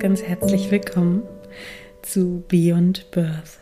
ganz 0.00 0.22
herzlich 0.22 0.70
willkommen 0.70 1.24
zu 2.00 2.42
Beyond 2.48 3.10
Birth, 3.10 3.58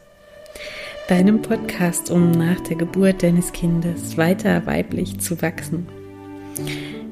deinem 1.08 1.42
Podcast, 1.42 2.12
um 2.12 2.30
nach 2.30 2.60
der 2.60 2.76
Geburt 2.76 3.24
deines 3.24 3.52
Kindes 3.52 4.16
weiter 4.16 4.64
weiblich 4.64 5.18
zu 5.18 5.42
wachsen. 5.42 5.88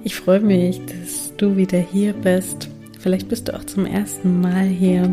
Ich 0.04 0.14
freue 0.14 0.38
mich, 0.38 0.80
dass 0.86 1.34
du 1.36 1.56
wieder 1.56 1.80
hier 1.80 2.12
bist. 2.12 2.68
Vielleicht 3.00 3.28
bist 3.28 3.48
du 3.48 3.56
auch 3.56 3.64
zum 3.64 3.84
ersten 3.84 4.41
Mal 4.41 4.66
hier. 4.66 5.12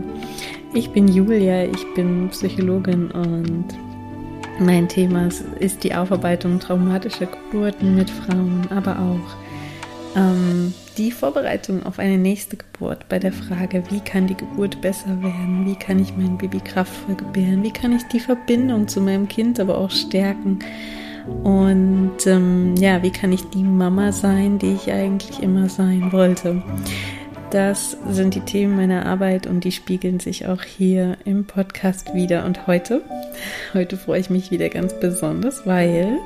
Ich 0.76 0.92
bin 0.92 1.08
Julia, 1.08 1.66
ich 1.66 1.94
bin 1.96 2.30
Psychologin 2.30 3.10
und 3.10 3.66
mein 4.60 4.88
Thema 4.88 5.30
ist 5.60 5.84
die 5.84 5.96
Aufarbeitung 5.96 6.60
traumatischer 6.60 7.26
Geburten 7.26 7.96
mit 7.96 8.12
Frauen, 8.12 8.68
aber 8.70 9.00
auch 9.00 10.16
ähm, 10.16 10.72
die 10.94 11.12
Vorbereitung 11.12 11.86
auf 11.86 12.00
eine 12.00 12.18
nächste 12.18 12.58
Geburt 12.58 13.08
bei 13.10 13.20
der 13.20 13.32
Frage, 13.32 13.84
wie 13.90 14.00
kann 14.00 14.28
die 14.28 14.38
Geburt 14.38 14.82
besser 14.82 15.22
werden, 15.22 15.66
wie 15.66 15.76
kann 15.76 16.00
ich 16.00 16.16
mein 16.16 16.38
Baby 16.38 16.60
kraftvoll 16.60 17.16
gebären, 17.16 17.64
wie 17.64 17.72
kann 17.72 17.94
ich 17.94 18.04
die 18.04 18.20
Verbindung 18.20 18.88
zu 18.88 19.02
meinem 19.02 19.28
Kind 19.28 19.60
aber 19.60 19.78
auch 19.78 19.92
stärken 19.92 20.60
und 21.44 22.26
ähm, 22.26 22.76
ja, 22.78 23.02
wie 23.02 23.12
kann 23.12 23.32
ich 23.32 23.44
die 23.50 23.64
Mama 23.64 24.12
sein, 24.12 24.60
die 24.60 24.74
ich 24.74 24.92
eigentlich 24.92 25.42
immer 25.42 25.70
sein 25.70 26.12
wollte. 26.12 26.62
Das 27.50 27.96
sind 28.10 28.34
die 28.34 28.42
Themen 28.42 28.76
meiner 28.76 29.06
Arbeit 29.06 29.46
und 29.46 29.64
die 29.64 29.72
spiegeln 29.72 30.20
sich 30.20 30.48
auch 30.48 30.64
hier 30.64 31.18
im 31.24 31.46
Podcast 31.46 32.16
wieder. 32.16 32.46
Und 32.46 32.66
heute, 32.66 33.04
heute 33.76 33.96
freue 33.96 34.20
ich 34.20 34.32
mich 34.32 34.50
wieder 34.50 34.70
ganz 34.70 35.00
besonders, 35.00 35.66
weil 35.68 36.18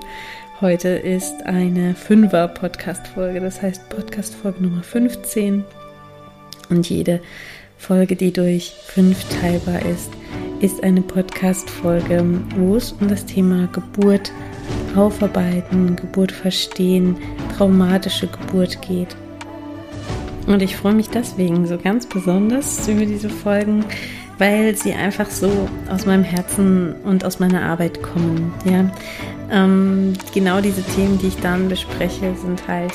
Heute 0.59 0.89
ist 0.89 1.45
eine 1.45 1.93
Fünfer-Podcast-Folge, 1.93 3.41
das 3.41 3.61
heißt 3.61 3.89
Podcast-Folge 3.89 4.63
Nummer 4.63 4.81
15. 4.81 5.63
Und 6.71 6.89
jede 6.89 7.21
Folge, 7.77 8.15
die 8.15 8.33
durch 8.33 8.73
fünf 8.87 9.23
teilbar 9.39 9.85
ist, 9.85 10.09
ist 10.59 10.83
eine 10.83 11.01
Podcast-Folge, 11.01 12.25
wo 12.55 12.75
es 12.75 12.91
um 12.93 13.07
das 13.07 13.27
Thema 13.27 13.67
Geburt 13.67 14.31
aufarbeiten, 14.95 15.95
Geburt 15.95 16.31
verstehen, 16.31 17.17
traumatische 17.55 18.25
Geburt 18.25 18.81
geht. 18.81 19.15
Und 20.47 20.63
ich 20.63 20.75
freue 20.75 20.95
mich 20.95 21.11
deswegen 21.11 21.67
so 21.67 21.77
ganz 21.77 22.07
besonders 22.07 22.87
über 22.87 23.05
diese 23.05 23.29
Folgen, 23.29 23.85
weil 24.39 24.75
sie 24.75 24.93
einfach 24.93 25.29
so 25.29 25.51
aus 25.87 26.07
meinem 26.07 26.23
Herzen 26.23 26.95
und 27.03 27.25
aus 27.25 27.37
meiner 27.37 27.61
Arbeit 27.61 28.01
kommen. 28.01 28.51
Ja, 28.65 28.91
ähm, 29.51 30.13
genau 30.33 30.61
diese 30.61 30.83
Themen, 30.83 31.17
die 31.17 31.27
ich 31.27 31.37
dann 31.37 31.69
bespreche, 31.69 32.35
sind 32.35 32.67
halt 32.67 32.93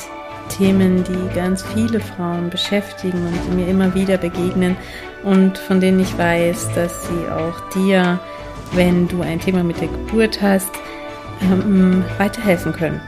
Themen, 0.49 1.03
die 1.03 1.35
ganz 1.35 1.63
viele 1.73 1.99
Frauen 1.99 2.49
beschäftigen 2.49 3.25
und 3.25 3.33
die 3.47 3.55
mir 3.55 3.67
immer 3.67 3.93
wieder 3.95 4.17
begegnen 4.17 4.75
und 5.23 5.57
von 5.57 5.79
denen 5.79 5.99
ich 5.99 6.17
weiß, 6.17 6.69
dass 6.75 7.07
sie 7.07 7.31
auch 7.31 7.69
dir, 7.69 8.19
wenn 8.73 9.07
du 9.07 9.21
ein 9.21 9.39
Thema 9.39 9.63
mit 9.63 9.79
der 9.79 9.87
Geburt 9.87 10.41
hast, 10.41 10.71
ähm, 11.41 12.03
weiterhelfen 12.17 12.73
können. 12.73 13.01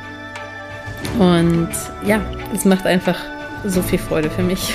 Und 1.19 1.69
ja, 2.05 2.21
es 2.53 2.65
macht 2.65 2.85
einfach 2.85 3.17
so 3.65 3.81
viel 3.81 3.99
Freude 3.99 4.30
für 4.30 4.43
mich. 4.43 4.73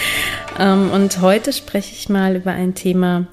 ähm, 0.58 0.90
und 0.90 1.20
heute 1.20 1.52
spreche 1.52 1.92
ich 1.92 2.08
mal 2.08 2.36
über 2.36 2.52
ein 2.52 2.74
Thema, 2.74 3.26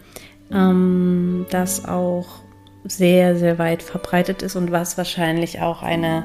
ähm, 0.51 1.45
das 1.49 1.85
auch 1.85 2.44
sehr, 2.85 3.35
sehr 3.37 3.57
weit 3.57 3.83
verbreitet 3.83 4.41
ist 4.41 4.55
und 4.55 4.71
was 4.71 4.97
wahrscheinlich 4.97 5.61
auch 5.61 5.81
eine 5.83 6.23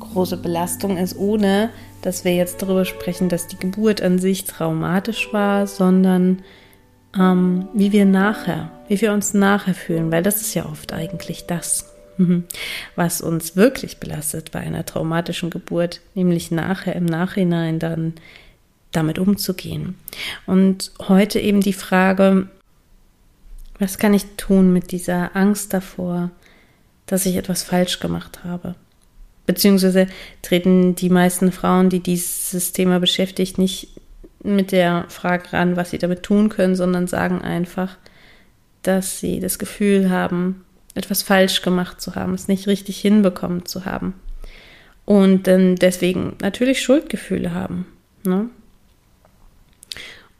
große 0.00 0.36
Belastung 0.36 0.96
ist, 0.96 1.16
ohne 1.16 1.70
dass 2.02 2.24
wir 2.24 2.34
jetzt 2.34 2.60
darüber 2.60 2.84
sprechen, 2.84 3.28
dass 3.28 3.46
die 3.46 3.58
Geburt 3.58 4.02
an 4.02 4.18
sich 4.18 4.44
traumatisch 4.44 5.32
war, 5.32 5.66
sondern 5.66 6.42
ähm, 7.18 7.68
wie 7.72 7.92
wir 7.92 8.04
nachher, 8.04 8.70
wie 8.88 9.00
wir 9.00 9.12
uns 9.12 9.34
nachher 9.34 9.74
fühlen, 9.74 10.12
weil 10.12 10.22
das 10.22 10.40
ist 10.40 10.54
ja 10.54 10.66
oft 10.66 10.92
eigentlich 10.92 11.46
das, 11.46 11.94
was 12.96 13.20
uns 13.20 13.56
wirklich 13.56 13.98
belastet 13.98 14.52
bei 14.52 14.60
einer 14.60 14.86
traumatischen 14.86 15.50
Geburt, 15.50 16.00
nämlich 16.14 16.50
nachher 16.50 16.94
im 16.94 17.06
Nachhinein 17.06 17.78
dann 17.78 18.14
damit 18.92 19.18
umzugehen. 19.18 19.96
Und 20.46 20.92
heute 21.08 21.40
eben 21.40 21.60
die 21.60 21.72
Frage, 21.72 22.48
was 23.84 23.98
kann 23.98 24.14
ich 24.14 24.24
tun 24.38 24.72
mit 24.72 24.92
dieser 24.92 25.36
Angst 25.36 25.74
davor, 25.74 26.30
dass 27.04 27.26
ich 27.26 27.36
etwas 27.36 27.62
falsch 27.62 28.00
gemacht 28.00 28.42
habe? 28.42 28.76
Beziehungsweise 29.44 30.06
treten 30.40 30.94
die 30.94 31.10
meisten 31.10 31.52
Frauen, 31.52 31.90
die 31.90 32.00
dieses 32.00 32.72
Thema 32.72 32.98
beschäftigt, 32.98 33.58
nicht 33.58 33.88
mit 34.42 34.72
der 34.72 35.04
Frage 35.10 35.52
ran, 35.52 35.76
was 35.76 35.90
sie 35.90 35.98
damit 35.98 36.22
tun 36.22 36.48
können, 36.48 36.76
sondern 36.76 37.08
sagen 37.08 37.42
einfach, 37.42 37.98
dass 38.80 39.20
sie 39.20 39.38
das 39.38 39.58
Gefühl 39.58 40.08
haben, 40.08 40.64
etwas 40.94 41.22
falsch 41.22 41.60
gemacht 41.60 42.00
zu 42.00 42.14
haben, 42.14 42.32
es 42.32 42.48
nicht 42.48 42.66
richtig 42.66 42.98
hinbekommen 43.02 43.66
zu 43.66 43.84
haben. 43.84 44.14
Und 45.04 45.46
dann 45.46 45.76
deswegen 45.76 46.36
natürlich 46.40 46.80
Schuldgefühle 46.80 47.52
haben. 47.52 47.86
Ne? 48.24 48.48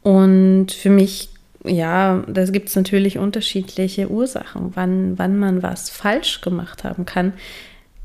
Und 0.02 0.72
für 0.72 0.90
mich 0.90 1.33
ja, 1.64 2.22
da 2.28 2.44
gibt 2.44 2.68
es 2.68 2.76
natürlich 2.76 3.18
unterschiedliche 3.18 4.10
Ursachen, 4.10 4.72
wann, 4.74 5.18
wann 5.18 5.38
man 5.38 5.62
was 5.62 5.90
falsch 5.90 6.40
gemacht 6.42 6.84
haben 6.84 7.06
kann 7.06 7.32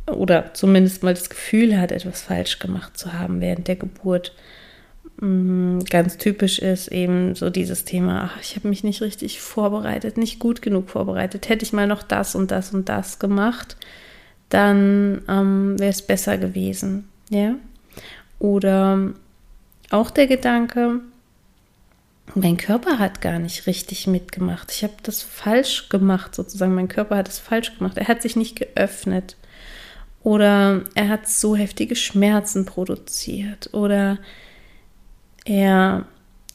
oder 0.08 0.53
zumindest 0.53 1.03
mal 1.03 1.14
das 1.14 1.30
Gefühl 1.30 1.80
hat, 1.80 1.92
etwas 1.92 2.22
falsch 2.22 2.59
gemacht 2.59 2.97
zu 2.97 3.14
haben 3.14 3.42
während 3.42 3.68
der 3.68 3.75
Geburt. 3.75 4.34
Mm, 5.20 5.80
ganz 5.90 6.18
typisch 6.18 6.59
ist 6.59 6.88
eben 6.88 7.36
so 7.36 7.50
dieses 7.50 7.86
Thema, 7.86 8.24
ach, 8.31 8.42
ich 8.42 8.56
habe 8.56 8.70
mich 8.70 8.84
nicht 8.84 9.02
richtig 9.02 9.42
vorbereitet, 9.42 10.18
nicht 10.18 10.40
gut 10.40 10.62
genug 10.62 10.90
vorbereitet. 10.90 11.50
Hätte 11.50 11.64
ich 11.64 11.74
mal 11.74 11.88
noch 11.88 12.03
das 12.03 12.36
und 12.36 12.52
das 12.52 12.74
und 12.74 12.90
das 12.90 13.20
gemacht, 13.20 13.76
dann 14.50 15.22
ähm, 15.28 15.80
wäre 15.80 15.91
es 15.91 16.02
besser 16.02 16.38
gewesen. 16.38 17.09
Ja? 17.30 17.56
Oder 18.40 19.12
auch 19.91 20.09
der 20.12 20.28
Gedanke, 20.28 21.02
mein 22.35 22.57
Körper 22.57 23.00
hat 23.00 23.22
gar 23.22 23.40
nicht 23.40 23.66
richtig 23.67 24.07
mitgemacht. 24.07 24.72
Ich 24.72 24.84
habe 24.84 24.94
das 25.03 25.22
falsch 25.22 25.90
gemacht, 25.90 26.35
sozusagen. 26.35 26.75
Mein 26.75 26.88
Körper 26.88 27.17
hat 27.17 27.28
es 27.28 27.40
falsch 27.40 27.78
gemacht. 27.78 27.97
Er 27.97 28.07
hat 28.07 28.22
sich 28.22 28.35
nicht 28.35 28.56
geöffnet. 28.56 29.35
Oder 30.22 30.84
er 30.95 31.09
hat 31.09 31.28
so 31.28 31.56
heftige 31.56 31.95
Schmerzen 31.95 32.66
produziert. 32.66 33.73
Oder 33.73 34.19
er 35.45 36.06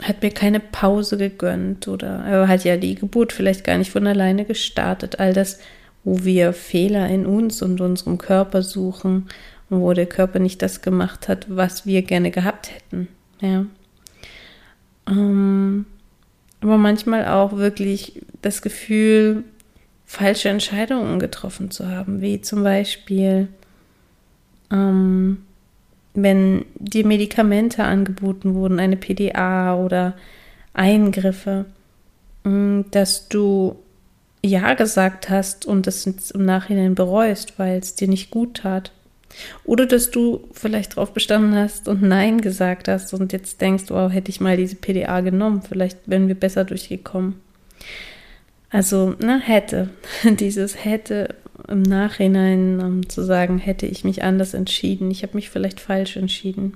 hat 0.02 0.22
mir 0.22 0.30
keine 0.30 0.60
Pause 0.60 1.16
gegönnt. 1.16 1.88
Oder 1.88 2.24
er 2.24 2.48
hat 2.48 2.64
ja 2.64 2.76
die 2.76 2.94
Geburt 2.94 3.32
vielleicht 3.32 3.64
gar 3.64 3.78
nicht 3.78 3.90
von 3.90 4.06
alleine 4.06 4.44
gestartet. 4.44 5.18
All 5.18 5.32
das, 5.32 5.58
wo 6.04 6.24
wir 6.24 6.52
Fehler 6.52 7.08
in 7.08 7.26
uns 7.26 7.62
und 7.62 7.80
unserem 7.80 8.18
Körper 8.18 8.62
suchen 8.62 9.28
und 9.70 9.80
wo 9.80 9.92
der 9.92 10.06
Körper 10.06 10.38
nicht 10.38 10.62
das 10.62 10.82
gemacht 10.82 11.28
hat, 11.28 11.46
was 11.48 11.86
wir 11.86 12.02
gerne 12.02 12.30
gehabt 12.30 12.70
hätten. 12.70 13.08
Ja. 13.40 13.66
Ähm, 15.08 15.86
aber 16.60 16.78
manchmal 16.78 17.26
auch 17.28 17.56
wirklich 17.56 18.22
das 18.42 18.62
Gefühl, 18.62 19.44
falsche 20.06 20.48
Entscheidungen 20.48 21.18
getroffen 21.18 21.70
zu 21.70 21.90
haben, 21.90 22.20
wie 22.20 22.40
zum 22.40 22.62
Beispiel, 22.62 23.48
ähm, 24.70 25.38
wenn 26.14 26.64
dir 26.76 27.06
Medikamente 27.06 27.84
angeboten 27.84 28.54
wurden, 28.54 28.78
eine 28.78 28.96
PDA 28.96 29.76
oder 29.76 30.14
Eingriffe, 30.72 31.66
mm, 32.44 32.82
dass 32.90 33.28
du 33.28 33.76
Ja 34.42 34.74
gesagt 34.74 35.30
hast 35.30 35.66
und 35.66 35.86
das 35.86 36.06
im 36.06 36.44
Nachhinein 36.44 36.94
bereust, 36.94 37.58
weil 37.58 37.78
es 37.78 37.94
dir 37.94 38.08
nicht 38.08 38.30
gut 38.30 38.58
tat. 38.58 38.92
Oder 39.64 39.86
dass 39.86 40.10
du 40.10 40.48
vielleicht 40.52 40.96
drauf 40.96 41.12
bestanden 41.12 41.54
hast 41.54 41.88
und 41.88 42.02
Nein 42.02 42.40
gesagt 42.40 42.88
hast 42.88 43.12
und 43.14 43.32
jetzt 43.32 43.60
denkst, 43.60 43.84
wow, 43.88 44.12
hätte 44.12 44.30
ich 44.30 44.40
mal 44.40 44.56
diese 44.56 44.76
PDA 44.76 45.20
genommen, 45.20 45.62
vielleicht 45.62 45.98
wären 46.06 46.28
wir 46.28 46.34
besser 46.34 46.64
durchgekommen. 46.64 47.40
Also, 48.70 49.14
na, 49.20 49.38
hätte. 49.38 49.90
Dieses 50.24 50.84
hätte 50.84 51.34
im 51.68 51.82
Nachhinein 51.82 52.80
um 52.80 52.86
ähm, 52.86 53.08
zu 53.08 53.22
sagen, 53.22 53.58
hätte 53.58 53.86
ich 53.86 54.04
mich 54.04 54.22
anders 54.22 54.54
entschieden. 54.54 55.10
Ich 55.10 55.22
habe 55.22 55.34
mich 55.34 55.50
vielleicht 55.50 55.80
falsch 55.80 56.16
entschieden. 56.16 56.74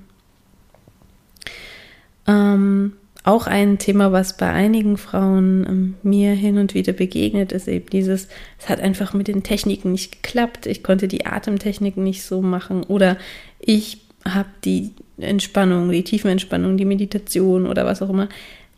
Ähm, 2.27 2.93
auch 3.23 3.47
ein 3.47 3.77
Thema, 3.77 4.11
was 4.11 4.37
bei 4.37 4.49
einigen 4.49 4.97
Frauen 4.97 5.65
ähm, 5.67 5.95
mir 6.03 6.31
hin 6.31 6.57
und 6.57 6.73
wieder 6.73 6.93
begegnet, 6.93 7.51
ist 7.51 7.67
eben 7.67 7.89
dieses, 7.89 8.27
es 8.59 8.69
hat 8.69 8.79
einfach 8.79 9.13
mit 9.13 9.27
den 9.27 9.43
Techniken 9.43 9.91
nicht 9.91 10.23
geklappt. 10.23 10.65
Ich 10.65 10.83
konnte 10.83 11.07
die 11.07 11.25
Atemtechniken 11.25 12.03
nicht 12.03 12.23
so 12.23 12.41
machen 12.41 12.83
oder 12.83 13.17
ich 13.59 14.01
habe 14.25 14.49
die 14.63 14.91
Entspannung, 15.17 15.91
die 15.91 16.03
Tiefenentspannung, 16.03 16.77
die 16.77 16.85
Meditation 16.85 17.67
oder 17.67 17.85
was 17.85 18.01
auch 18.01 18.09
immer 18.09 18.29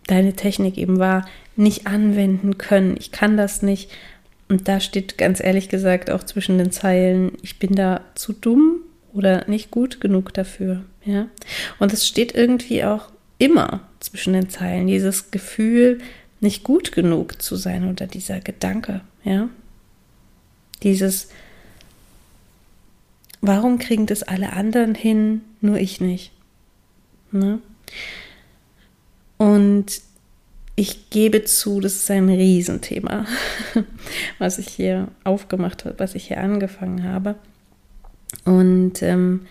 deine 0.08 0.34
Technik 0.34 0.78
eben 0.78 1.00
war, 1.00 1.28
nicht 1.56 1.88
anwenden 1.88 2.58
können. 2.58 2.96
Ich 3.00 3.12
kann 3.12 3.38
das 3.38 3.62
nicht. 3.62 3.92
Und 4.50 4.68
da 4.68 4.80
steht 4.80 5.18
ganz 5.18 5.40
ehrlich 5.42 5.70
gesagt 5.70 6.10
auch 6.10 6.24
zwischen 6.24 6.58
den 6.58 6.72
Zeilen, 6.72 7.34
ich 7.42 7.60
bin 7.60 7.76
da 7.76 8.02
zu 8.16 8.34
dumm 8.34 8.82
oder 9.14 9.46
nicht 9.48 9.72
gut 9.72 10.02
genug 10.02 10.34
dafür. 10.34 10.84
Ja. 11.06 11.28
Und 11.80 11.94
es 11.94 12.08
steht 12.08 12.36
irgendwie 12.36 12.84
auch 12.84 13.11
immer 13.42 13.82
zwischen 14.00 14.34
den 14.34 14.50
Zeilen, 14.50 14.86
dieses 14.86 15.32
Gefühl, 15.32 16.00
nicht 16.42 16.64
gut 16.64 16.92
genug 16.92 17.42
zu 17.42 17.56
sein 17.56 17.90
oder 17.90 18.06
dieser 18.06 18.40
Gedanke, 18.40 19.02
ja. 19.24 19.50
Dieses, 20.84 21.30
warum 23.42 23.80
kriegen 23.80 24.06
das 24.06 24.24
alle 24.24 24.54
anderen 24.54 24.94
hin, 24.96 25.42
nur 25.60 25.78
ich 25.78 26.02
nicht? 26.02 26.32
Ne? 27.32 27.60
Und 29.38 30.02
ich 30.76 31.10
gebe 31.10 31.44
zu, 31.44 31.80
das 31.80 31.96
ist 31.96 32.12
ein 32.12 32.30
Riesenthema, 32.30 33.26
was 34.38 34.60
ich 34.60 34.68
hier 34.68 35.08
aufgemacht 35.24 35.86
habe, 35.86 35.98
was 35.98 36.14
ich 36.14 36.28
hier 36.28 36.40
angefangen 36.40 37.04
habe. 37.04 37.36
Und 38.46 39.02
ähm, 39.02 39.48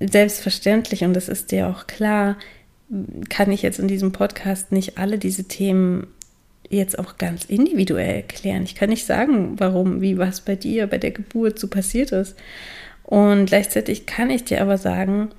selbstverständlich, 0.00 1.04
und 1.04 1.14
das 1.14 1.28
ist 1.28 1.52
dir 1.52 1.68
auch 1.68 1.86
klar, 1.86 2.36
kann 3.28 3.50
ich 3.50 3.62
jetzt 3.62 3.78
in 3.78 3.88
diesem 3.88 4.12
Podcast 4.12 4.72
nicht 4.72 4.98
alle 4.98 5.18
diese 5.18 5.44
Themen 5.44 6.06
jetzt 6.68 6.98
auch 6.98 7.16
ganz 7.18 7.44
individuell 7.44 8.16
erklären. 8.16 8.62
Ich 8.62 8.74
kann 8.74 8.90
nicht 8.90 9.06
sagen, 9.06 9.58
warum, 9.58 10.00
wie 10.00 10.18
was 10.18 10.40
bei 10.40 10.56
dir 10.56 10.86
bei 10.86 10.98
der 10.98 11.10
Geburt 11.10 11.58
so 11.58 11.68
passiert 11.68 12.12
ist. 12.12 12.36
Und 13.02 13.46
gleichzeitig 13.46 14.06
kann 14.06 14.30
ich 14.30 14.44
dir 14.44 14.62
aber 14.62 14.78
sagen, 14.78 15.30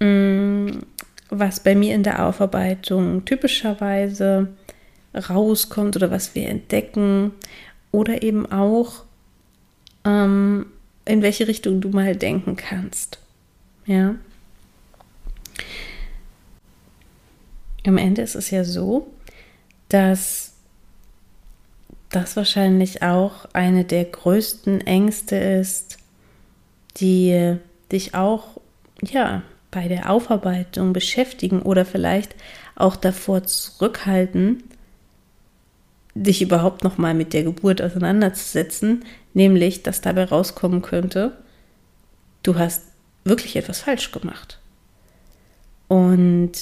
mm, 0.00 0.68
was 1.30 1.60
bei 1.60 1.74
mir 1.74 1.94
in 1.94 2.02
der 2.02 2.26
Aufarbeitung 2.26 3.24
typischerweise 3.24 4.48
rauskommt 5.14 5.96
oder 5.96 6.10
was 6.10 6.34
wir 6.34 6.48
entdecken 6.48 7.32
oder 7.90 8.22
eben 8.22 8.50
auch 8.50 9.04
ähm, 10.04 10.66
in 11.04 11.22
welche 11.22 11.48
Richtung 11.48 11.80
du 11.80 11.90
mal 11.90 12.14
denken 12.14 12.56
kannst. 12.56 13.18
Ja. 13.86 14.14
Am 17.86 17.98
Ende 17.98 18.22
ist 18.22 18.34
es 18.34 18.50
ja 18.50 18.64
so, 18.64 19.12
dass 19.88 20.52
das 22.10 22.36
wahrscheinlich 22.36 23.02
auch 23.02 23.46
eine 23.52 23.84
der 23.84 24.04
größten 24.04 24.80
Ängste 24.82 25.36
ist, 25.36 25.98
die 26.98 27.56
dich 27.90 28.14
auch 28.14 28.60
ja 29.02 29.42
bei 29.70 29.88
der 29.88 30.10
Aufarbeitung 30.10 30.92
beschäftigen 30.92 31.62
oder 31.62 31.84
vielleicht 31.84 32.34
auch 32.76 32.94
davor 32.94 33.44
zurückhalten, 33.44 34.62
dich 36.14 36.42
überhaupt 36.42 36.84
noch 36.84 36.98
mal 36.98 37.14
mit 37.14 37.32
der 37.32 37.42
Geburt 37.42 37.80
auseinanderzusetzen, 37.80 39.04
nämlich 39.32 39.82
dass 39.82 40.02
dabei 40.02 40.24
rauskommen 40.24 40.82
könnte, 40.82 41.38
du 42.42 42.56
hast 42.56 42.82
wirklich 43.24 43.56
etwas 43.56 43.80
falsch 43.80 44.12
gemacht. 44.12 44.58
Und 45.88 46.52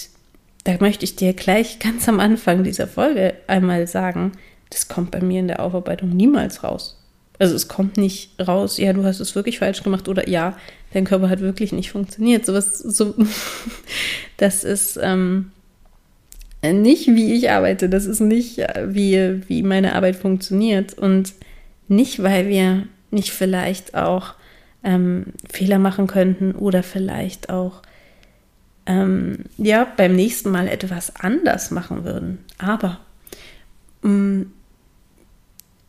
da 0.64 0.76
möchte 0.80 1.04
ich 1.04 1.16
dir 1.16 1.32
gleich 1.32 1.78
ganz 1.78 2.08
am 2.08 2.20
Anfang 2.20 2.64
dieser 2.64 2.86
Folge 2.86 3.34
einmal 3.46 3.86
sagen, 3.86 4.32
das 4.70 4.88
kommt 4.88 5.10
bei 5.10 5.20
mir 5.20 5.40
in 5.40 5.48
der 5.48 5.60
Aufarbeitung 5.60 6.10
niemals 6.10 6.62
raus. 6.62 6.96
Also 7.38 7.54
es 7.54 7.68
kommt 7.68 7.96
nicht 7.96 8.32
raus, 8.46 8.76
ja, 8.76 8.92
du 8.92 9.04
hast 9.04 9.20
es 9.20 9.34
wirklich 9.34 9.58
falsch 9.58 9.82
gemacht 9.82 10.08
oder 10.08 10.28
ja, 10.28 10.56
dein 10.92 11.04
Körper 11.04 11.30
hat 11.30 11.40
wirklich 11.40 11.72
nicht 11.72 11.90
funktioniert. 11.90 12.44
Sowas, 12.44 12.78
so, 12.78 13.14
das 14.36 14.62
ist 14.62 14.98
ähm, 15.02 15.50
nicht, 16.62 17.08
wie 17.08 17.32
ich 17.32 17.50
arbeite. 17.50 17.88
Das 17.88 18.04
ist 18.04 18.20
nicht, 18.20 18.58
wie, 18.58 19.40
wie 19.48 19.62
meine 19.62 19.94
Arbeit 19.94 20.16
funktioniert. 20.16 20.94
Und 20.94 21.32
nicht, 21.88 22.22
weil 22.22 22.48
wir 22.48 22.86
nicht 23.10 23.30
vielleicht 23.30 23.94
auch 23.94 24.34
ähm, 24.84 25.26
Fehler 25.50 25.78
machen 25.78 26.06
könnten 26.06 26.52
oder 26.52 26.82
vielleicht 26.82 27.48
auch 27.48 27.82
ähm, 28.90 29.44
ja 29.56 29.84
beim 29.84 30.16
nächsten 30.16 30.50
Mal 30.50 30.66
etwas 30.66 31.14
anders 31.16 31.70
machen 31.70 32.04
würden. 32.04 32.44
Aber 32.58 33.00
mh, 34.02 34.10
mm, 34.10 34.52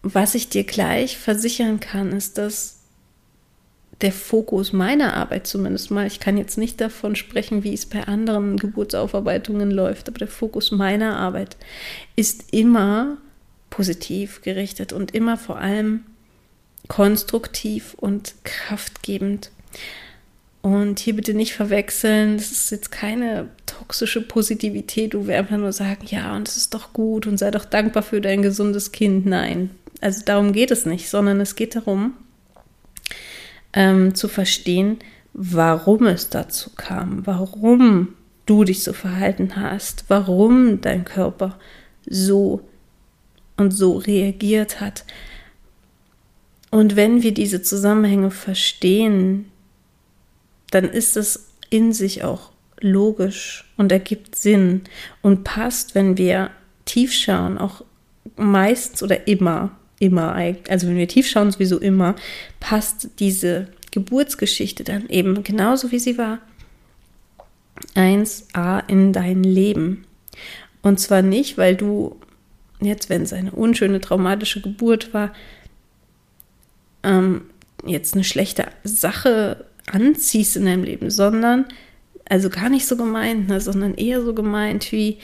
was 0.04 0.36
ich 0.36 0.50
dir 0.50 0.64
gleich 0.64 1.18
versichern 1.18 1.80
kann, 1.80 2.12
ist, 2.12 2.38
dass 2.38 2.80
der 4.02 4.12
Fokus 4.12 4.74
meiner 4.74 5.14
Arbeit 5.14 5.46
zumindest 5.46 5.92
mal, 5.92 6.08
ich 6.08 6.20
kann 6.20 6.38
jetzt 6.38 6.58
nicht 6.58 6.82
davon 6.82 7.16
sprechen, 7.16 7.64
wie 7.64 7.74
es 7.74 7.86
bei 7.86 8.08
anderen 8.08 8.58
Geburtsaufarbeitungen 8.58 9.70
läuft, 9.70 10.10
aber 10.10 10.18
der 10.18 10.28
Fokus 10.28 10.72
meiner 10.72 11.18
Arbeit 11.18 11.56
ist 12.16 12.52
immer 12.52 13.18
positiv 13.70 14.42
gerichtet 14.42 14.92
und 14.92 15.14
immer 15.14 15.38
vor 15.38 15.60
allem 15.60 16.04
konstruktiv 16.88 17.94
und 17.94 18.34
kraftgebend. 18.44 19.52
Und 20.62 21.00
hier 21.00 21.16
bitte 21.16 21.34
nicht 21.34 21.54
verwechseln, 21.54 22.38
das 22.38 22.52
ist 22.52 22.70
jetzt 22.70 22.92
keine 22.92 23.50
toxische 23.66 24.22
Positivität, 24.22 25.16
wo 25.16 25.26
wir 25.26 25.38
einfach 25.38 25.58
nur 25.58 25.74
sagen, 25.74 26.06
ja, 26.06 26.36
und 26.36 26.48
es 26.48 26.56
ist 26.56 26.74
doch 26.76 26.94
gut 26.94 27.26
und 27.26 27.38
sei 27.38 27.50
doch 27.50 27.66
dankbar 27.66 28.04
für 28.04 28.22
dein 28.22 28.44
gesundes 28.44 28.92
Kind. 28.92 29.26
Nein, 29.26 29.72
also 30.02 30.22
darum 30.24 30.54
geht 30.54 30.70
es 30.70 30.86
nicht, 30.86 31.10
sondern 31.10 31.42
es 31.42 31.56
geht 31.56 31.76
darum, 31.76 32.14
ähm, 33.74 34.14
zu 34.14 34.28
verstehen, 34.28 35.00
warum 35.34 36.06
es 36.06 36.30
dazu 36.30 36.70
kam, 36.76 37.26
warum 37.26 38.10
du 38.46 38.64
dich 38.64 38.84
so 38.84 38.94
verhalten 38.94 39.56
hast, 39.56 40.06
warum 40.10 40.82
dein 40.82 41.06
Körper 41.06 41.58
so 42.08 42.62
und 43.58 43.72
so 43.72 43.98
reagiert 43.98 44.80
hat. 44.80 45.06
Und 46.70 46.96
wenn 46.96 47.22
wir 47.24 47.34
diese 47.34 47.62
Zusammenhänge 47.62 48.32
verstehen, 48.32 49.51
dann 50.72 50.86
ist 50.86 51.16
es 51.16 51.48
in 51.70 51.94
sich 51.94 52.24
auch 52.24 52.50
logisch 52.80 53.72
und 53.78 53.92
ergibt 53.92 54.36
Sinn 54.36 54.82
und 55.22 55.44
passt, 55.44 55.94
wenn 55.94 56.18
wir 56.18 56.50
tief 56.86 57.14
schauen, 57.14 57.58
auch 57.58 57.84
meistens 58.36 59.04
oder 59.04 59.28
immer 59.28 59.72
immer, 60.02 60.34
also 60.68 60.88
wenn 60.88 60.98
wir 60.98 61.08
tief 61.08 61.30
schauen, 61.30 61.52
sowieso 61.52 61.78
immer, 61.78 62.16
passt 62.60 63.08
diese 63.20 63.68
Geburtsgeschichte 63.92 64.84
dann 64.84 65.08
eben 65.10 65.44
genauso 65.44 65.92
wie 65.92 66.00
sie 66.00 66.18
war 66.18 66.40
1a 67.96 68.90
in 68.90 69.14
dein 69.14 69.44
Leben. 69.44 70.06
Und 70.82 71.00
zwar 71.00 71.22
nicht, 71.22 71.58
weil 71.58 71.76
du 71.76 72.20
jetzt, 72.80 73.10
wenn 73.10 73.22
es 73.22 73.32
eine 73.32 73.52
unschöne, 73.52 74.02
traumatische 74.02 74.62
Geburt 74.62 75.14
war, 75.14 75.34
ähm, 77.04 77.44
jetzt 77.86 78.16
eine 78.16 78.24
schlechte 78.24 78.68
Sache 78.84 79.66
anziehst 79.92 80.58
in 80.58 80.66
deinem 80.66 80.84
Leben, 80.84 81.10
sondern, 81.10 81.66
also 82.30 82.50
gar 82.50 82.70
nicht 82.70 82.86
so 82.86 82.98
gemeint, 82.98 83.48
ne, 83.48 83.60
sondern 83.62 83.96
eher 83.96 84.22
so 84.22 84.34
gemeint 84.34 84.92
wie, 84.92 85.18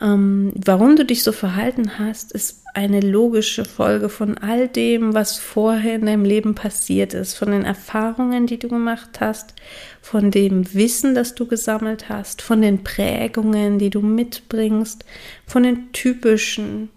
ähm, 0.00 0.52
warum 0.54 0.96
du 0.96 1.04
dich 1.04 1.22
so 1.22 1.32
verhalten 1.32 1.98
hast, 1.98 2.32
ist 2.32 2.62
eine 2.74 3.00
logische 3.00 3.64
Folge 3.64 4.08
von 4.08 4.38
all 4.38 4.68
dem, 4.68 5.12
was 5.12 5.38
vorher 5.38 5.96
in 5.96 6.06
deinem 6.06 6.24
Leben 6.24 6.54
passiert 6.54 7.14
ist, 7.14 7.34
von 7.34 7.50
den 7.50 7.64
Erfahrungen, 7.64 8.46
die 8.46 8.58
du 8.58 8.68
gemacht 8.68 9.20
hast, 9.20 9.54
von 10.00 10.30
dem 10.30 10.72
Wissen, 10.72 11.14
das 11.14 11.34
du 11.34 11.46
gesammelt 11.46 12.08
hast, 12.08 12.42
von 12.42 12.62
den 12.62 12.84
Prägungen, 12.84 13.78
die 13.78 13.90
du 13.90 14.00
mitbringst, 14.00 15.04
von 15.46 15.64
den 15.64 15.92
typischen 15.92 16.88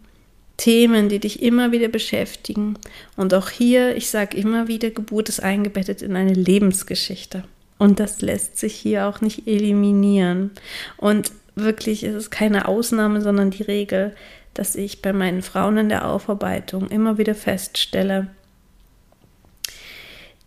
Themen, 0.58 1.10
die 1.10 1.20
dich 1.20 1.42
immer 1.42 1.72
wieder 1.72 1.88
beschäftigen. 1.88 2.78
Und 3.16 3.34
auch 3.34 3.50
hier, 3.50 3.96
ich 3.96 4.10
sage 4.10 4.38
immer 4.38 4.68
wieder, 4.68 4.92
Geburt 4.92 5.30
ist 5.30 5.42
eingebettet 5.42 6.02
in 6.02 6.16
eine 6.16 6.34
Lebensgeschichte. 6.34 7.44
Und 7.80 8.00
das 8.00 8.22
lässt 8.22 8.58
sich 8.58 8.76
hier 8.76 9.08
auch 9.08 9.22
nicht 9.22 9.48
eliminieren. 9.48 10.52
Und 10.98 11.32
wirklich 11.56 12.04
ist 12.04 12.16
es 12.16 12.30
keine 12.30 12.68
Ausnahme, 12.68 13.22
sondern 13.22 13.52
die 13.52 13.64
Regel, 13.64 14.16
dass 14.54 14.76
ich 14.76 15.02
bei 15.02 15.14
meinen 15.14 15.42
Frauen 15.42 15.78
in 15.78 15.90
der 15.90 16.08
Aufarbeitung 16.08 16.90
immer 16.90 17.18
wieder 17.18 17.36
feststelle, 17.36 18.28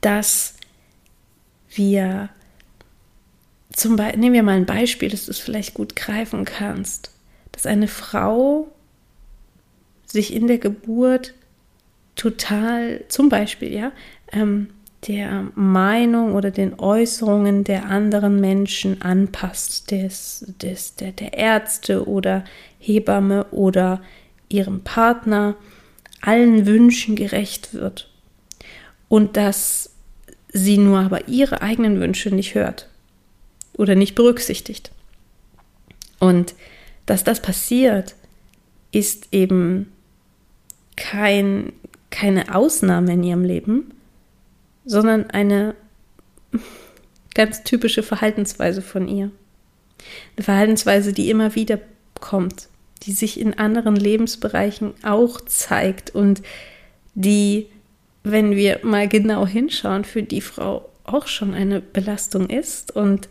dass 0.00 0.54
wir 1.70 2.28
zum 3.72 3.96
Beispiel, 3.96 4.20
nehmen 4.20 4.34
wir 4.34 4.42
mal 4.42 4.56
ein 4.56 4.66
Beispiel, 4.66 5.10
dass 5.10 5.26
du 5.26 5.32
es 5.32 5.38
vielleicht 5.38 5.74
gut 5.74 5.96
greifen 5.96 6.44
kannst, 6.44 7.10
dass 7.52 7.66
eine 7.66 7.88
Frau 7.88 8.72
sich 10.06 10.32
in 10.32 10.46
der 10.46 10.58
Geburt 10.58 11.34
total, 12.14 13.04
zum 13.08 13.28
Beispiel, 13.28 13.72
ja, 13.72 13.92
ähm, 14.32 14.68
der 15.06 15.48
Meinung 15.54 16.34
oder 16.34 16.50
den 16.50 16.78
Äußerungen 16.78 17.64
der 17.64 17.86
anderen 17.86 18.40
Menschen 18.40 19.02
anpasst, 19.02 19.90
des, 19.90 20.44
des, 20.60 20.96
der, 20.96 21.12
der 21.12 21.34
Ärzte 21.34 22.08
oder 22.08 22.44
Hebamme 22.78 23.44
oder 23.50 24.02
ihrem 24.48 24.80
Partner, 24.82 25.54
allen 26.22 26.66
Wünschen 26.66 27.14
gerecht 27.14 27.74
wird 27.74 28.10
und 29.08 29.36
dass 29.36 29.90
sie 30.48 30.78
nur 30.78 31.00
aber 31.00 31.28
ihre 31.28 31.62
eigenen 31.62 32.00
Wünsche 32.00 32.34
nicht 32.34 32.54
hört 32.54 32.88
oder 33.74 33.94
nicht 33.94 34.14
berücksichtigt. 34.14 34.90
Und 36.18 36.54
dass 37.04 37.22
das 37.22 37.42
passiert, 37.42 38.16
ist 38.90 39.28
eben 39.32 39.92
kein, 40.96 41.72
keine 42.10 42.54
Ausnahme 42.54 43.12
in 43.12 43.22
ihrem 43.22 43.44
Leben, 43.44 43.92
sondern 44.84 45.30
eine 45.30 45.74
ganz 47.34 47.62
typische 47.64 48.02
Verhaltensweise 48.02 48.82
von 48.82 49.08
ihr. 49.08 49.30
Eine 50.36 50.44
Verhaltensweise, 50.44 51.12
die 51.12 51.30
immer 51.30 51.54
wieder 51.54 51.78
kommt, 52.20 52.68
die 53.02 53.12
sich 53.12 53.38
in 53.40 53.54
anderen 53.54 53.96
Lebensbereichen 53.96 54.94
auch 55.02 55.40
zeigt 55.42 56.10
und 56.10 56.42
die, 57.14 57.66
wenn 58.22 58.56
wir 58.56 58.80
mal 58.82 59.08
genau 59.08 59.46
hinschauen, 59.46 60.04
für 60.04 60.22
die 60.22 60.40
Frau 60.40 60.88
auch 61.04 61.26
schon 61.26 61.54
eine 61.54 61.80
Belastung 61.80 62.48
ist 62.50 62.94
und 62.94 63.28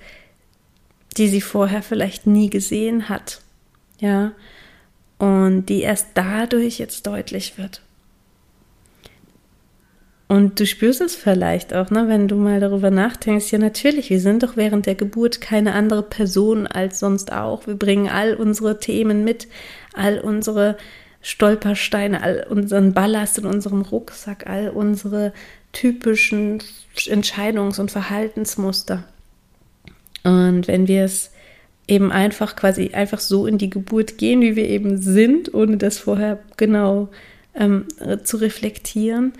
die 1.18 1.28
sie 1.28 1.42
vorher 1.42 1.82
vielleicht 1.82 2.28
nie 2.28 2.50
gesehen 2.50 3.10
hat. 3.10 3.42
Ja, 4.00 4.34
und 5.18 5.68
die 5.68 5.82
erst 5.82 6.10
dadurch 6.14 6.80
jetzt 6.80 7.08
deutlich 7.08 7.58
wird. 7.58 7.82
Und 10.28 10.60
du 10.60 10.66
spürst 10.66 11.02
es 11.02 11.16
vielleicht 11.16 11.74
auch, 11.74 11.92
ne, 11.92 12.08
wenn 12.08 12.28
du 12.28 12.36
mal 12.36 12.60
darüber 12.60 12.90
nachdenkst, 12.90 13.52
ja 13.52 13.60
natürlich, 13.60 14.10
wir 14.10 14.20
sind 14.20 14.42
doch 14.42 14.58
während 14.58 14.88
der 14.88 14.96
Geburt 14.96 15.40
keine 15.40 15.74
andere 15.74 16.02
Person 16.02 16.66
als 16.66 17.00
sonst 17.00 17.32
auch. 17.32 17.68
Wir 17.68 17.76
bringen 17.76 18.10
all 18.10 18.34
unsere 18.34 18.80
Themen 18.80 19.24
mit, 19.24 19.48
all 19.94 20.20
unsere 20.20 20.78
Stolpersteine, 21.22 22.24
all 22.24 22.46
unseren 22.50 22.94
Ballast 22.94 23.38
in 23.38 23.46
unserem 23.46 23.82
Rucksack, 23.82 24.48
all 24.48 24.70
unsere 24.70 25.32
typischen 25.74 26.62
Entscheidungs- 26.96 27.80
und 27.80 27.92
Verhaltensmuster. 27.92 29.04
Und 30.24 30.68
wenn 30.68 30.88
wir 30.88 31.06
es 31.06 31.32
eben 31.88 32.12
einfach 32.12 32.56
quasi 32.56 32.92
einfach 32.94 33.20
so 33.20 33.46
in 33.46 33.58
die 33.58 33.70
Geburt 33.70 34.18
gehen, 34.18 34.42
wie 34.42 34.56
wir 34.56 34.68
eben 34.68 34.98
sind, 34.98 35.54
ohne 35.54 35.77
das 35.77 35.98
vorher 35.98 36.39
genau 36.58 37.10
ähm, 37.54 37.86
zu 38.24 38.38
reflektieren, 38.38 39.34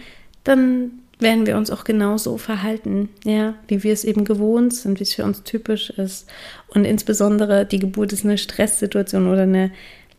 dann 0.44 0.92
werden 1.20 1.46
wir 1.46 1.58
uns 1.58 1.72
auch 1.72 1.86
genauso 1.86 2.38
verhalten, 2.38 3.10
ja, 3.24 3.56
wie 3.68 3.84
wir 3.84 3.94
es 3.94 4.04
eben 4.04 4.26
gewohnt 4.26 4.74
sind, 4.74 5.00
wie 5.00 5.04
es 5.04 5.14
für 5.14 5.24
uns 5.24 5.44
typisch 5.44 5.90
ist. 5.92 6.28
Und 6.68 6.86
insbesondere 6.86 7.66
die 7.66 7.80
Geburt 7.80 8.12
ist 8.14 8.26
eine 8.26 8.38
Stresssituation 8.38 9.28
oder 9.28 9.44
eine, 9.44 9.72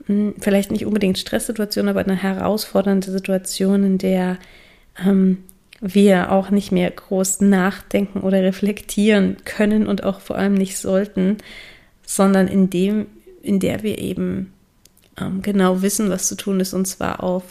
hm, 0.06 0.34
vielleicht 0.40 0.70
nicht 0.70 0.86
unbedingt 0.86 1.18
Stresssituation, 1.18 1.88
aber 1.88 2.00
eine 2.00 2.16
herausfordernde 2.16 3.10
Situation, 3.10 3.84
in 3.84 3.98
der 3.98 4.38
ähm, 5.04 5.38
wir 5.80 6.32
auch 6.32 6.50
nicht 6.50 6.72
mehr 6.72 6.90
groß 6.90 7.42
nachdenken 7.42 8.20
oder 8.20 8.42
reflektieren 8.42 9.36
können 9.44 9.86
und 9.86 10.04
auch 10.04 10.20
vor 10.20 10.36
allem 10.36 10.54
nicht 10.54 10.78
sollten, 10.78 11.36
sondern 12.06 12.48
in 12.48 12.70
dem, 12.70 13.06
in 13.42 13.60
der 13.60 13.82
wir 13.82 13.98
eben 13.98 14.52
ähm, 15.20 15.42
genau 15.42 15.82
wissen, 15.82 16.08
was 16.08 16.28
zu 16.28 16.36
tun 16.36 16.60
ist, 16.60 16.72
und 16.72 16.86
zwar 16.86 17.22
auf 17.22 17.42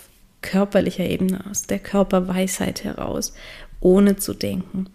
körperlicher 0.41 1.05
Ebene, 1.05 1.43
aus 1.49 1.63
der 1.63 1.79
Körperweisheit 1.79 2.83
heraus, 2.83 3.33
ohne 3.79 4.15
zu 4.15 4.33
denken. 4.33 4.87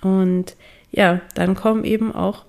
Und 0.00 0.56
ja, 0.92 1.20
dann 1.34 1.54
kommen 1.54 1.84
eben 1.84 2.14
auch 2.14 2.44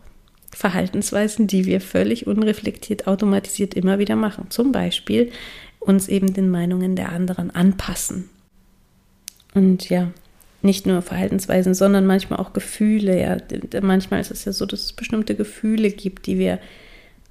Verhaltensweisen, 0.53 1.47
die 1.47 1.65
wir 1.65 1.81
völlig 1.81 2.27
unreflektiert, 2.27 3.07
automatisiert 3.07 3.73
immer 3.73 3.99
wieder 3.99 4.15
machen. 4.15 4.47
Zum 4.49 4.71
Beispiel 4.71 5.31
uns 5.79 6.07
eben 6.07 6.33
den 6.33 6.49
Meinungen 6.49 6.95
der 6.95 7.11
anderen 7.11 7.51
anpassen. 7.51 8.29
Und 9.53 9.89
ja, 9.89 10.11
nicht 10.61 10.85
nur 10.85 11.01
Verhaltensweisen, 11.01 11.73
sondern 11.73 12.05
manchmal 12.05 12.39
auch 12.39 12.53
Gefühle. 12.53 13.19
Ja, 13.19 13.81
manchmal 13.81 14.21
ist 14.21 14.31
es 14.31 14.45
ja 14.45 14.51
so, 14.51 14.65
dass 14.65 14.85
es 14.85 14.93
bestimmte 14.93 15.35
Gefühle 15.35 15.89
gibt, 15.89 16.27
die 16.27 16.37
wir 16.37 16.59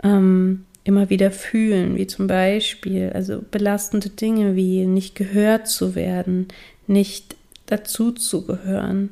ähm, 0.03 0.65
immer 0.85 1.11
wieder 1.11 1.31
fühlen, 1.31 1.97
wie 1.97 2.07
zum 2.07 2.27
Beispiel 2.27 3.11
also 3.15 3.43
belastende 3.51 4.09
Dinge 4.09 4.57
wie 4.57 4.87
nicht 4.87 5.15
gehört 5.15 5.69
zu 5.69 5.95
werden, 5.95 6.49
nicht 6.87 7.37
dazu 7.67 8.13
zu 8.13 8.47
gehören. 8.47 9.11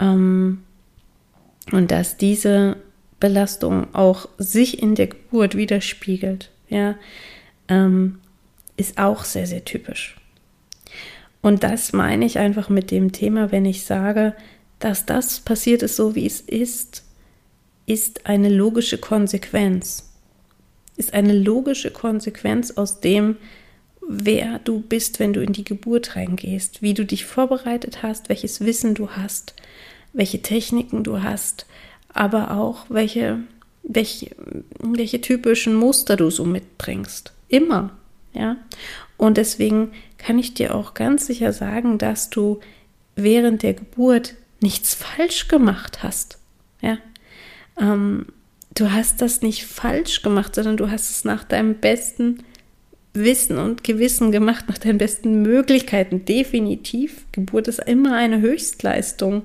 Ähm, 0.00 0.62
und 1.72 1.90
dass 1.90 2.16
diese 2.16 2.76
Belastung 3.20 3.94
auch 3.94 4.28
sich 4.38 4.82
in 4.82 4.94
der 4.94 5.06
Geburt 5.06 5.56
widerspiegelt, 5.56 6.50
ja, 6.68 6.96
ähm, 7.68 8.18
ist 8.76 8.98
auch 8.98 9.24
sehr, 9.24 9.46
sehr 9.46 9.64
typisch. 9.64 10.16
Und 11.44 11.62
das 11.62 11.92
meine 11.92 12.24
ich 12.24 12.38
einfach 12.38 12.70
mit 12.70 12.90
dem 12.90 13.12
Thema, 13.12 13.52
wenn 13.52 13.66
ich 13.66 13.84
sage, 13.84 14.34
dass 14.78 15.04
das 15.04 15.40
passiert 15.40 15.82
ist, 15.82 15.94
so 15.94 16.14
wie 16.14 16.24
es 16.24 16.40
ist, 16.40 17.04
ist 17.84 18.24
eine 18.24 18.48
logische 18.48 18.96
Konsequenz. 18.96 20.10
Ist 20.96 21.12
eine 21.12 21.34
logische 21.34 21.90
Konsequenz 21.90 22.70
aus 22.70 23.00
dem, 23.00 23.36
wer 24.08 24.58
du 24.60 24.80
bist, 24.80 25.20
wenn 25.20 25.34
du 25.34 25.42
in 25.42 25.52
die 25.52 25.64
Geburt 25.64 26.16
reingehst, 26.16 26.80
wie 26.80 26.94
du 26.94 27.04
dich 27.04 27.26
vorbereitet 27.26 28.02
hast, 28.02 28.30
welches 28.30 28.62
Wissen 28.62 28.94
du 28.94 29.10
hast, 29.10 29.54
welche 30.14 30.40
Techniken 30.40 31.04
du 31.04 31.22
hast, 31.22 31.66
aber 32.08 32.52
auch 32.52 32.86
welche, 32.88 33.40
welche, 33.82 34.34
welche 34.80 35.20
typischen 35.20 35.74
Muster 35.74 36.16
du 36.16 36.30
so 36.30 36.46
mitbringst. 36.46 37.34
Immer. 37.48 37.90
Ja. 38.32 38.56
Und 39.18 39.36
deswegen 39.36 39.92
kann 40.24 40.38
ich 40.38 40.54
dir 40.54 40.74
auch 40.74 40.94
ganz 40.94 41.26
sicher 41.26 41.52
sagen, 41.52 41.98
dass 41.98 42.30
du 42.30 42.60
während 43.14 43.62
der 43.62 43.74
Geburt 43.74 44.36
nichts 44.60 44.94
falsch 44.94 45.48
gemacht 45.48 46.02
hast. 46.02 46.38
Ja. 46.80 46.96
Ähm, 47.78 48.26
du 48.74 48.90
hast 48.90 49.20
das 49.20 49.42
nicht 49.42 49.66
falsch 49.66 50.22
gemacht, 50.22 50.54
sondern 50.54 50.78
du 50.78 50.90
hast 50.90 51.10
es 51.10 51.24
nach 51.26 51.44
deinem 51.44 51.74
besten 51.74 52.42
Wissen 53.12 53.58
und 53.58 53.84
Gewissen 53.84 54.32
gemacht, 54.32 54.64
nach 54.66 54.78
deinen 54.78 54.96
besten 54.96 55.42
Möglichkeiten. 55.42 56.24
Definitiv. 56.24 57.26
Geburt 57.32 57.68
ist 57.68 57.80
immer 57.80 58.16
eine 58.16 58.40
Höchstleistung. 58.40 59.44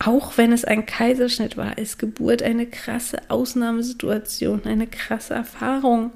Auch 0.00 0.36
wenn 0.36 0.50
es 0.50 0.64
ein 0.64 0.86
Kaiserschnitt 0.86 1.56
war, 1.56 1.78
ist 1.78 2.00
Geburt 2.00 2.42
eine 2.42 2.66
krasse 2.66 3.18
Ausnahmesituation, 3.28 4.64
eine 4.64 4.88
krasse 4.88 5.34
Erfahrung. 5.34 6.10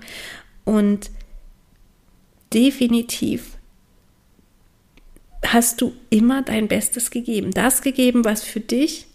Und 0.65 1.13
definitiv 2.53 3.55
hast 5.47 5.81
du 5.81 5.93
immer 6.11 6.43
dein 6.43 6.69
Bestes 6.69 7.11
gegeben. 7.11 7.51
Das 7.53 7.83
gegeben, 7.83 8.25
was 8.25 8.43
für 8.43 8.61
dich 8.61 9.07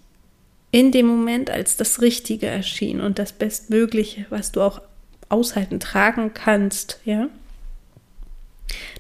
in 0.72 0.92
dem 0.92 1.08
Moment 1.08 1.50
als 1.50 1.78
das 1.78 2.02
Richtige 2.02 2.48
erschien 2.48 3.02
und 3.02 3.18
das 3.18 3.34
Bestmögliche, 3.34 4.26
was 4.30 4.52
du 4.52 4.62
auch 4.62 4.82
aushalten, 5.30 5.80
tragen 5.80 6.34
kannst, 6.34 7.00
ja. 7.06 7.28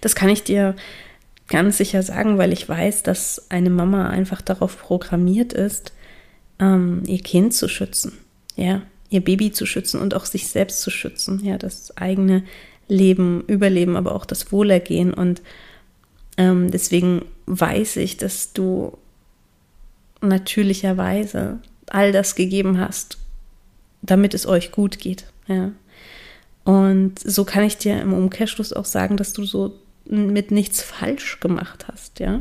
Das 0.01 0.15
kann 0.15 0.29
ich 0.29 0.43
dir 0.43 0.75
ganz 1.47 1.77
sicher 1.77 2.01
sagen, 2.01 2.37
weil 2.37 2.53
ich 2.53 2.67
weiß, 2.67 3.03
dass 3.03 3.49
eine 3.49 3.69
Mama 3.69 4.09
einfach 4.09 4.41
darauf 4.41 4.79
programmiert 4.79 5.53
ist, 5.53 5.93
ähm, 6.59 7.03
ihr 7.05 7.19
Kind 7.19 7.53
zu 7.53 7.67
schützen, 7.67 8.17
ja, 8.55 8.81
ihr 9.09 9.21
Baby 9.23 9.51
zu 9.51 9.65
schützen 9.65 9.99
und 9.99 10.15
auch 10.15 10.25
sich 10.25 10.47
selbst 10.47 10.81
zu 10.81 10.89
schützen, 10.91 11.43
ja, 11.43 11.57
das 11.57 11.95
eigene 11.97 12.43
Leben, 12.87 13.43
Überleben, 13.47 13.95
aber 13.95 14.15
auch 14.15 14.25
das 14.25 14.51
Wohlergehen. 14.51 15.13
Und 15.13 15.41
ähm, 16.39 16.71
deswegen 16.71 17.25
weiß 17.47 17.97
ich, 17.97 18.15
dass 18.15 18.53
du 18.53 18.97
natürlicherweise 20.21 21.59
all 21.87 22.13
das 22.13 22.35
gegeben 22.35 22.79
hast, 22.79 23.17
damit 24.01 24.33
es 24.33 24.47
euch 24.47 24.71
gut 24.71 24.99
geht. 24.99 25.25
Ja. 25.47 25.73
Und 26.63 27.19
so 27.19 27.43
kann 27.43 27.65
ich 27.65 27.77
dir 27.77 28.01
im 28.01 28.13
Umkehrschluss 28.13 28.71
auch 28.71 28.85
sagen, 28.85 29.17
dass 29.17 29.33
du 29.33 29.43
so 29.43 29.77
mit 30.05 30.49
nichts 30.49 30.81
falsch 30.81 31.41
gemacht 31.41 31.87
hast, 31.91 32.19
ja. 32.19 32.39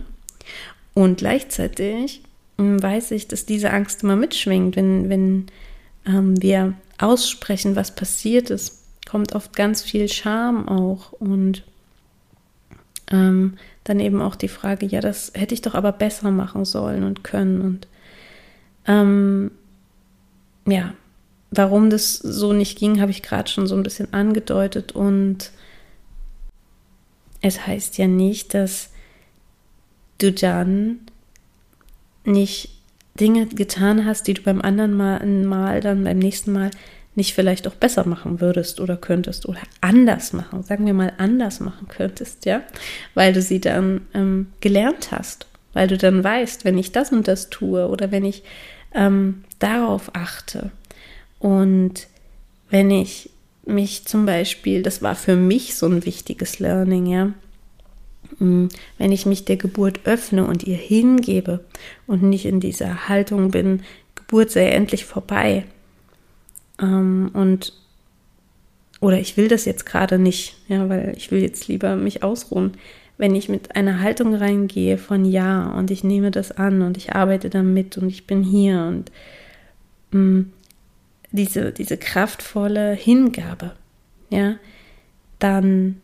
Und 0.94 1.18
gleichzeitig 1.18 2.22
hm, 2.56 2.80
weiß 2.80 3.10
ich, 3.10 3.26
dass 3.26 3.46
diese 3.46 3.72
Angst 3.72 4.04
immer 4.04 4.16
mitschwingt, 4.16 4.76
wenn, 4.76 5.08
wenn 5.08 5.46
ähm, 6.06 6.40
wir 6.40 6.74
aussprechen, 6.98 7.74
was 7.74 7.94
passiert 7.94 8.50
ist, 8.50 8.78
kommt 9.08 9.34
oft 9.34 9.56
ganz 9.56 9.82
viel 9.82 10.08
Scham 10.08 10.68
auch 10.68 11.12
und 11.12 11.64
ähm, 13.10 13.56
dann 13.88 14.00
eben 14.00 14.20
auch 14.20 14.36
die 14.36 14.48
Frage, 14.48 14.86
ja, 14.86 15.00
das 15.00 15.32
hätte 15.34 15.54
ich 15.54 15.62
doch 15.62 15.74
aber 15.74 15.92
besser 15.92 16.30
machen 16.30 16.64
sollen 16.64 17.04
und 17.04 17.24
können 17.24 17.60
und 17.60 17.88
ähm, 18.86 19.50
ja, 20.66 20.94
warum 21.50 21.90
das 21.90 22.16
so 22.16 22.52
nicht 22.52 22.78
ging, 22.78 23.00
habe 23.00 23.10
ich 23.10 23.22
gerade 23.22 23.50
schon 23.50 23.66
so 23.66 23.74
ein 23.74 23.82
bisschen 23.82 24.12
angedeutet 24.12 24.92
und 24.92 25.50
es 27.40 27.66
heißt 27.66 27.98
ja 27.98 28.06
nicht, 28.06 28.54
dass 28.54 28.90
du 30.18 30.32
dann 30.32 31.00
nicht 32.24 32.70
Dinge 33.18 33.46
getan 33.46 34.04
hast, 34.04 34.26
die 34.26 34.34
du 34.34 34.42
beim 34.42 34.60
anderen 34.60 34.94
Mal, 34.96 35.24
Mal 35.26 35.80
dann 35.80 36.04
beim 36.04 36.18
nächsten 36.18 36.52
Mal 36.52 36.70
nicht 37.18 37.34
vielleicht 37.34 37.66
auch 37.66 37.74
besser 37.74 38.06
machen 38.06 38.40
würdest 38.40 38.80
oder 38.80 38.96
könntest 38.96 39.46
oder 39.46 39.58
anders 39.80 40.32
machen, 40.32 40.62
sagen 40.62 40.86
wir 40.86 40.94
mal 40.94 41.12
anders 41.18 41.58
machen 41.58 41.88
könntest, 41.88 42.46
ja, 42.46 42.62
weil 43.14 43.32
du 43.32 43.42
sie 43.42 43.60
dann 43.60 44.02
ähm, 44.14 44.46
gelernt 44.60 45.10
hast, 45.10 45.46
weil 45.72 45.88
du 45.88 45.98
dann 45.98 46.22
weißt, 46.22 46.64
wenn 46.64 46.78
ich 46.78 46.92
das 46.92 47.10
und 47.10 47.26
das 47.26 47.50
tue 47.50 47.88
oder 47.88 48.12
wenn 48.12 48.24
ich 48.24 48.44
ähm, 48.94 49.42
darauf 49.58 50.14
achte. 50.14 50.70
Und 51.40 52.06
wenn 52.70 52.90
ich 52.92 53.30
mich 53.66 54.04
zum 54.04 54.24
Beispiel, 54.24 54.82
das 54.82 55.02
war 55.02 55.16
für 55.16 55.34
mich 55.34 55.74
so 55.74 55.86
ein 55.86 56.06
wichtiges 56.06 56.60
Learning, 56.60 57.06
ja, 57.06 57.32
mm, 58.38 58.68
wenn 58.96 59.10
ich 59.10 59.26
mich 59.26 59.44
der 59.44 59.56
Geburt 59.56 60.00
öffne 60.04 60.46
und 60.46 60.62
ihr 60.62 60.76
hingebe 60.76 61.64
und 62.06 62.22
nicht 62.22 62.46
in 62.46 62.60
dieser 62.60 63.08
Haltung 63.08 63.50
bin, 63.50 63.82
Geburt 64.14 64.52
sei 64.52 64.68
endlich 64.68 65.04
vorbei, 65.04 65.64
Ähm, 66.80 67.30
und 67.32 67.72
oder 69.00 69.20
ich 69.20 69.36
will 69.36 69.48
das 69.48 69.64
jetzt 69.64 69.86
gerade 69.86 70.18
nicht, 70.18 70.56
ja, 70.68 70.88
weil 70.88 71.14
ich 71.16 71.30
will 71.30 71.40
jetzt 71.40 71.68
lieber 71.68 71.96
mich 71.96 72.22
ausruhen. 72.22 72.72
Wenn 73.16 73.34
ich 73.34 73.48
mit 73.48 73.76
einer 73.76 74.00
Haltung 74.00 74.34
reingehe 74.34 74.98
von 74.98 75.24
ja 75.24 75.70
und 75.70 75.90
ich 75.90 76.04
nehme 76.04 76.30
das 76.30 76.52
an 76.52 76.82
und 76.82 76.96
ich 76.96 77.14
arbeite 77.14 77.50
damit 77.50 77.98
und 77.98 78.08
ich 78.08 78.26
bin 78.26 78.42
hier 78.42 78.82
und 78.82 79.12
mh, 80.12 80.20
mm, 80.20 80.52
diese, 81.30 81.72
diese 81.72 81.96
kraftvolle 81.96 82.92
Hingabe, 82.92 83.72
ja, 84.30 84.56
dann 85.38 86.00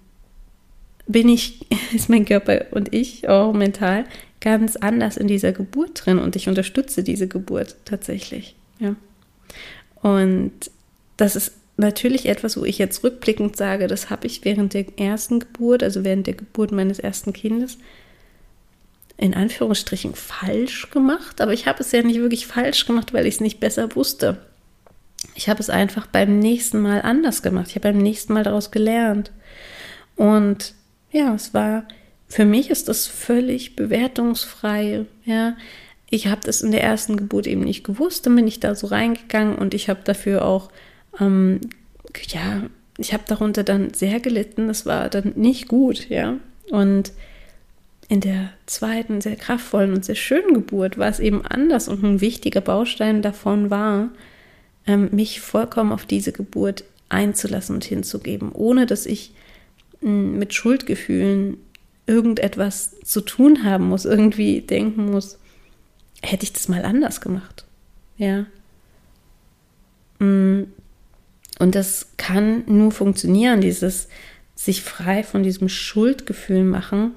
bin 1.07 1.29
ich, 1.29 1.67
ist 1.95 2.09
mein 2.09 2.25
Körper 2.25 2.67
und 2.73 2.93
ich 2.93 3.29
auch 3.29 3.53
mental 3.53 4.05
ganz 4.41 4.77
anders 4.77 5.17
in 5.17 5.27
dieser 5.27 5.53
Geburt 5.53 6.05
drin 6.05 6.19
und 6.19 6.37
ich 6.37 6.49
unterstütze 6.49 7.03
diese 7.03 7.29
Geburt 7.29 7.77
tatsächlich. 7.85 8.55
Ja. 8.79 8.95
Und 10.05 10.53
das 11.17 11.35
ist 11.35 11.53
natürlich 11.79 12.27
etwas, 12.27 12.59
wo 12.59 12.65
ich 12.67 12.77
jetzt 12.77 13.03
rückblickend 13.03 13.57
sage, 13.57 13.87
das 13.87 14.11
habe 14.11 14.27
ich 14.27 14.45
während 14.45 14.75
der 14.75 14.85
ersten 14.99 15.41
Geburt, 15.41 15.83
also 15.83 16.05
während 16.05 16.27
der 16.27 16.35
Geburt 16.35 16.73
meines 16.73 16.99
ersten 16.99 17.33
Kindes, 17.33 17.79
in 19.17 19.33
Anführungsstrichen 19.33 20.15
falsch 20.15 20.91
gemacht. 20.91 21.41
Aber 21.41 21.55
ich 21.55 21.67
habe 21.67 21.81
es 21.81 21.91
ja 21.93 22.03
nicht 22.03 22.19
wirklich 22.19 22.47
falsch 22.47 22.85
gemacht, 22.85 23.15
weil 23.15 23.27
ich 23.27 23.37
es 23.37 23.41
nicht 23.41 23.61
besser 23.61 23.97
wusste. 23.97 24.37
Ich 25.35 25.49
habe 25.49 25.61
es 25.61 25.71
einfach 25.71 26.07
beim 26.07 26.39
nächsten 26.39 26.83
Mal 26.83 27.01
anders 27.01 27.41
gemacht. 27.41 27.69
Ich 27.71 27.77
habe 27.77 27.89
beim 27.89 27.99
nächsten 28.03 28.35
Mal 28.35 28.45
daraus 28.45 28.71
gelernt. 28.71 29.33
Und 30.17 30.75
ja, 31.13 31.35
es 31.35 31.55
war 31.55 31.85
für 32.29 32.45
mich 32.45 32.69
ist 32.69 32.89
das 32.89 33.07
völlig 33.07 33.75
bewertungsfrei. 33.75 35.07
Ja, 35.25 35.57
ich 36.11 36.27
habe 36.27 36.41
das 36.45 36.61
in 36.61 36.71
der 36.71 36.83
ersten 36.83 37.17
Geburt 37.17 37.47
eben 37.47 37.63
nicht 37.63 37.85
gewusst, 37.85 38.27
dann 38.27 38.37
bin 38.37 38.47
ich 38.47 38.61
da 38.61 38.75
so 38.75 38.87
reingegangen 38.87 39.57
und 39.57 39.75
ich 39.75 39.89
habe 39.89 40.01
dafür 40.05 40.45
auch, 40.45 40.71
ähm, 41.21 41.61
ja, 42.29 42.65
ich 42.99 43.13
habe 43.13 43.25
darunter 43.27 43.65
dann 43.65 43.93
sehr 43.93 44.21
gelitten. 44.21 44.69
Das 44.69 44.87
war 44.87 45.09
dann 45.09 45.33
nicht 45.37 45.69
gut, 45.69 46.09
ja. 46.09 46.37
Und 46.71 47.13
in 48.09 48.21
der 48.21 48.51
zweiten, 48.67 49.21
sehr 49.21 49.37
kraftvollen 49.37 49.95
und 49.95 50.05
sehr 50.05 50.15
schönen 50.15 50.55
Geburt 50.55 50.99
war 50.99 51.09
es 51.09 51.21
eben 51.21 51.45
anders 51.45 51.89
und 51.89 52.03
ein 52.03 52.21
wichtiger 52.21 52.61
Baustein 52.61 53.23
davon 53.23 53.71
war, 53.71 54.11
ähm, 54.87 55.09
mich 55.13 55.41
vollkommen 55.41 55.93
auf 55.93 56.05
diese 56.05 56.33
Geburt 56.33 56.85
einzulassen 57.09 57.77
und 57.77 57.85
hinzugeben, 57.85 58.53
ohne 58.53 58.87
dass 58.87 59.07
ich 59.07 59.33
mm, 60.03 60.39
mit 60.39 60.53
Schuldgefühlen 60.53 61.57
irgendetwas 62.07 63.01
zu 63.01 63.23
tun 63.23 63.65
haben 63.65 63.89
muss, 63.89 64.05
irgendwie 64.05 64.61
denken 64.61 65.11
muss, 65.11 65.39
hätte 66.25 66.45
ich 66.45 66.53
das 66.53 66.69
mal 66.69 66.85
anders 66.85 67.21
gemacht. 67.21 67.65
Ja. 68.17 68.47
Mm. 70.19 70.65
Und 71.61 71.77
das 71.77 72.09
kann 72.17 72.65
nur 72.67 72.91
funktionieren, 72.91 73.61
dieses 73.61 74.09
sich 74.57 74.83
frei 74.83 75.23
von 75.23 75.43
diesem 75.43 75.69
Schuldgefühl 75.69 76.65
machen, 76.65 77.13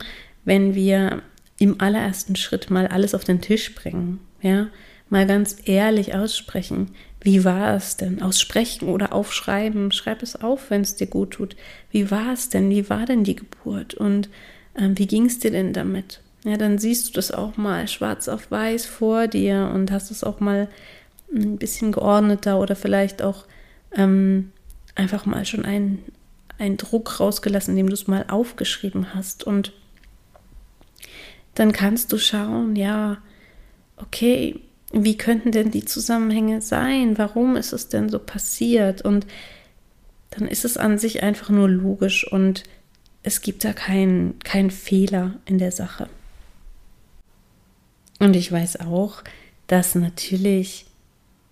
wenn 0.45 0.75
wir 0.75 1.21
im 1.59 1.81
allerersten 1.81 2.35
Schritt 2.35 2.69
mal 2.69 2.87
alles 2.87 3.15
auf 3.15 3.23
den 3.23 3.41
Tisch 3.41 3.73
bringen. 3.73 4.19
Ja, 4.41 4.67
mal 5.09 5.25
ganz 5.25 5.57
ehrlich 5.65 6.13
aussprechen. 6.13 6.91
Wie 7.21 7.43
war 7.43 7.75
es 7.75 7.97
denn? 7.97 8.21
Aussprechen 8.21 8.89
oder 8.89 9.11
aufschreiben. 9.11 9.91
Schreib 9.91 10.21
es 10.21 10.35
auf, 10.35 10.69
wenn 10.69 10.81
es 10.81 10.95
dir 10.95 11.07
gut 11.07 11.31
tut. 11.31 11.55
Wie 11.91 12.11
war 12.11 12.33
es 12.33 12.49
denn? 12.49 12.69
Wie 12.69 12.89
war 12.89 13.05
denn 13.05 13.23
die 13.23 13.35
Geburt? 13.35 13.95
Und 13.95 14.29
ähm, 14.77 14.97
wie 14.97 15.07
ging 15.07 15.25
es 15.25 15.39
dir 15.39 15.51
denn 15.51 15.73
damit? 15.73 16.21
Ja, 16.48 16.56
dann 16.56 16.77
siehst 16.77 17.10
du 17.10 17.12
das 17.12 17.32
auch 17.32 17.58
mal 17.58 17.89
schwarz 17.89 18.30
auf 18.30 18.50
weiß 18.50 18.86
vor 18.86 19.27
dir 19.27 19.70
und 19.74 19.92
hast 19.92 20.12
es 20.12 20.24
auch 20.24 20.39
mal 20.39 20.70
ein 21.30 21.58
bisschen 21.58 21.92
geordneter 21.92 22.58
oder 22.62 22.77
vielleicht 22.77 23.22
auch 23.22 23.44
ähm, 23.94 24.53
einfach 24.96 25.25
mal 25.25 25.44
schon 25.44 25.66
einen, 25.66 26.05
einen 26.57 26.77
Druck 26.77 27.20
rausgelassen, 27.20 27.74
indem 27.74 27.88
du 27.88 27.94
es 27.96 28.07
mal 28.07 28.24
aufgeschrieben 28.29 29.14
hast. 29.14 29.44
Und 29.44 29.74
dann 31.53 31.74
kannst 31.74 32.14
du 32.14 32.18
schauen, 32.18 32.77
ja, 32.77 33.18
okay, 33.98 34.62
wie 34.94 35.18
könnten 35.18 35.51
denn 35.51 35.70
die 35.70 35.83
Zusammenhänge 35.83 36.62
sein? 36.62 37.18
Warum 37.18 37.57
ist 37.57 37.74
es 37.74 37.90
denn 37.90 38.07
so 38.07 38.20
passiert? 38.20 39.01
Und 39.01 39.27
dann 40.29 40.48
ist 40.48 40.64
es 40.64 40.77
an 40.77 40.98
sich 40.98 41.24
einfach 41.24 41.50
nur 41.50 41.68
logisch 41.68 42.25
und 42.31 42.64
es 43.24 43.42
gibt 43.42 43.66
da 43.66 43.74
keinen 43.74 44.40
kein 44.40 44.72
Fehler 44.72 45.33
in 45.44 45.57
der 45.57 45.74
Sache. 45.74 46.07
Und 48.20 48.36
ich 48.36 48.51
weiß 48.51 48.82
auch, 48.82 49.24
dass 49.68 49.96
natürlich 49.96 50.86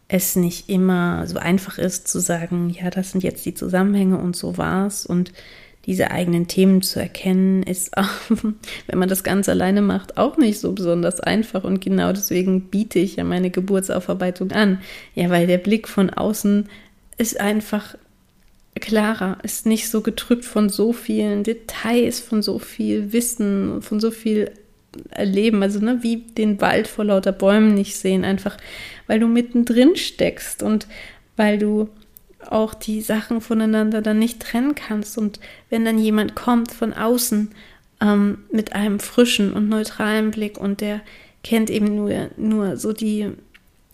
es 0.08 0.36
nicht 0.36 0.70
immer 0.70 1.26
so 1.28 1.38
einfach 1.38 1.78
ist 1.78 2.08
zu 2.08 2.20
sagen, 2.20 2.70
ja, 2.70 2.90
das 2.90 3.12
sind 3.12 3.24
jetzt 3.24 3.46
die 3.46 3.54
Zusammenhänge 3.56 4.18
und 4.18 4.36
so 4.36 4.58
war's 4.58 5.06
und 5.06 5.34
diese 5.86 6.12
eigenen 6.12 6.48
Themen 6.48 6.82
zu 6.82 7.00
erkennen, 7.00 7.64
ist, 7.64 7.96
auch, 7.98 8.10
wenn 8.30 9.00
man 9.00 9.10
das 9.10 9.24
ganz 9.24 9.50
alleine 9.50 9.82
macht, 9.82 10.18
auch 10.18 10.38
nicht 10.38 10.60
so 10.60 10.72
besonders 10.72 11.20
einfach. 11.20 11.64
Und 11.64 11.82
genau 11.82 12.12
deswegen 12.12 12.70
biete 12.70 13.00
ich 13.00 13.18
ja 13.18 13.24
meine 13.24 13.52
Geburtsaufarbeitung 13.52 14.52
an. 14.52 14.82
Ja, 15.14 15.30
weil 15.30 15.48
der 15.48 15.60
Blick 15.60 15.88
von 15.88 16.10
außen 16.10 16.68
ist 17.18 17.40
einfach 17.40 17.96
klarer, 18.80 19.38
ist 19.44 19.66
nicht 19.66 19.90
so 19.90 20.02
getrübt 20.02 20.44
von 20.44 20.70
so 20.70 20.92
vielen 20.92 21.44
Details, 21.44 22.20
von 22.20 22.42
so 22.42 22.60
viel 22.60 23.14
Wissen, 23.14 23.82
von 23.82 24.00
so 24.00 24.12
viel 24.12 24.52
Erleben, 25.10 25.62
also 25.64 25.80
ne, 25.80 26.00
wie 26.02 26.18
den 26.18 26.62
Wald 26.62 26.88
vor 26.88 27.06
lauter 27.06 27.32
Bäumen 27.32 27.74
nicht 27.74 27.96
sehen, 27.96 28.24
einfach 28.24 28.58
weil 29.08 29.20
du 29.20 29.28
mittendrin 29.28 29.96
steckst 29.96 30.64
und 30.64 30.88
weil 31.36 31.58
du 31.58 31.90
auch 32.48 32.74
die 32.74 33.02
Sachen 33.02 33.42
voneinander 33.42 34.02
dann 34.02 34.20
nicht 34.20 34.40
trennen 34.40 34.76
kannst. 34.76 35.18
Und 35.18 35.40
wenn 35.70 35.86
dann 35.86 35.98
jemand 35.98 36.36
kommt 36.36 36.72
von 36.72 36.94
außen 36.94 37.52
ähm, 38.02 38.40
mit 38.52 38.74
einem 38.74 39.00
frischen 39.00 39.54
und 39.54 39.70
neutralen 39.70 40.32
Blick 40.32 40.58
und 40.58 40.82
der 40.82 41.02
kennt 41.44 41.70
eben 41.70 41.96
nur, 41.96 42.30
nur 42.38 42.78
so 42.78 42.94
die, 42.94 43.32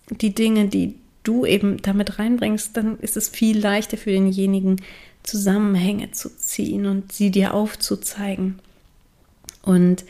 die 0.09 0.33
Dinge, 0.33 0.67
die 0.67 0.95
du 1.23 1.45
eben 1.45 1.81
damit 1.81 2.19
reinbringst, 2.19 2.75
dann 2.75 2.99
ist 2.99 3.17
es 3.17 3.29
viel 3.29 3.59
leichter 3.59 3.97
für 3.97 4.11
denjenigen, 4.11 4.81
Zusammenhänge 5.23 6.11
zu 6.11 6.35
ziehen 6.35 6.87
und 6.87 7.11
sie 7.11 7.29
dir 7.29 7.53
aufzuzeigen. 7.53 8.57
Und 9.61 10.03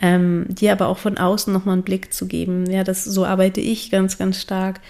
ähm, 0.00 0.46
dir 0.48 0.72
aber 0.72 0.88
auch 0.88 0.98
von 0.98 1.18
außen 1.18 1.52
nochmal 1.52 1.74
einen 1.74 1.82
Blick 1.82 2.12
zu 2.12 2.26
geben. 2.26 2.70
Ja, 2.70 2.84
das 2.84 3.04
so 3.04 3.24
arbeite 3.24 3.60
ich 3.60 3.90
ganz, 3.90 4.18
ganz 4.18 4.40
stark. 4.40 4.80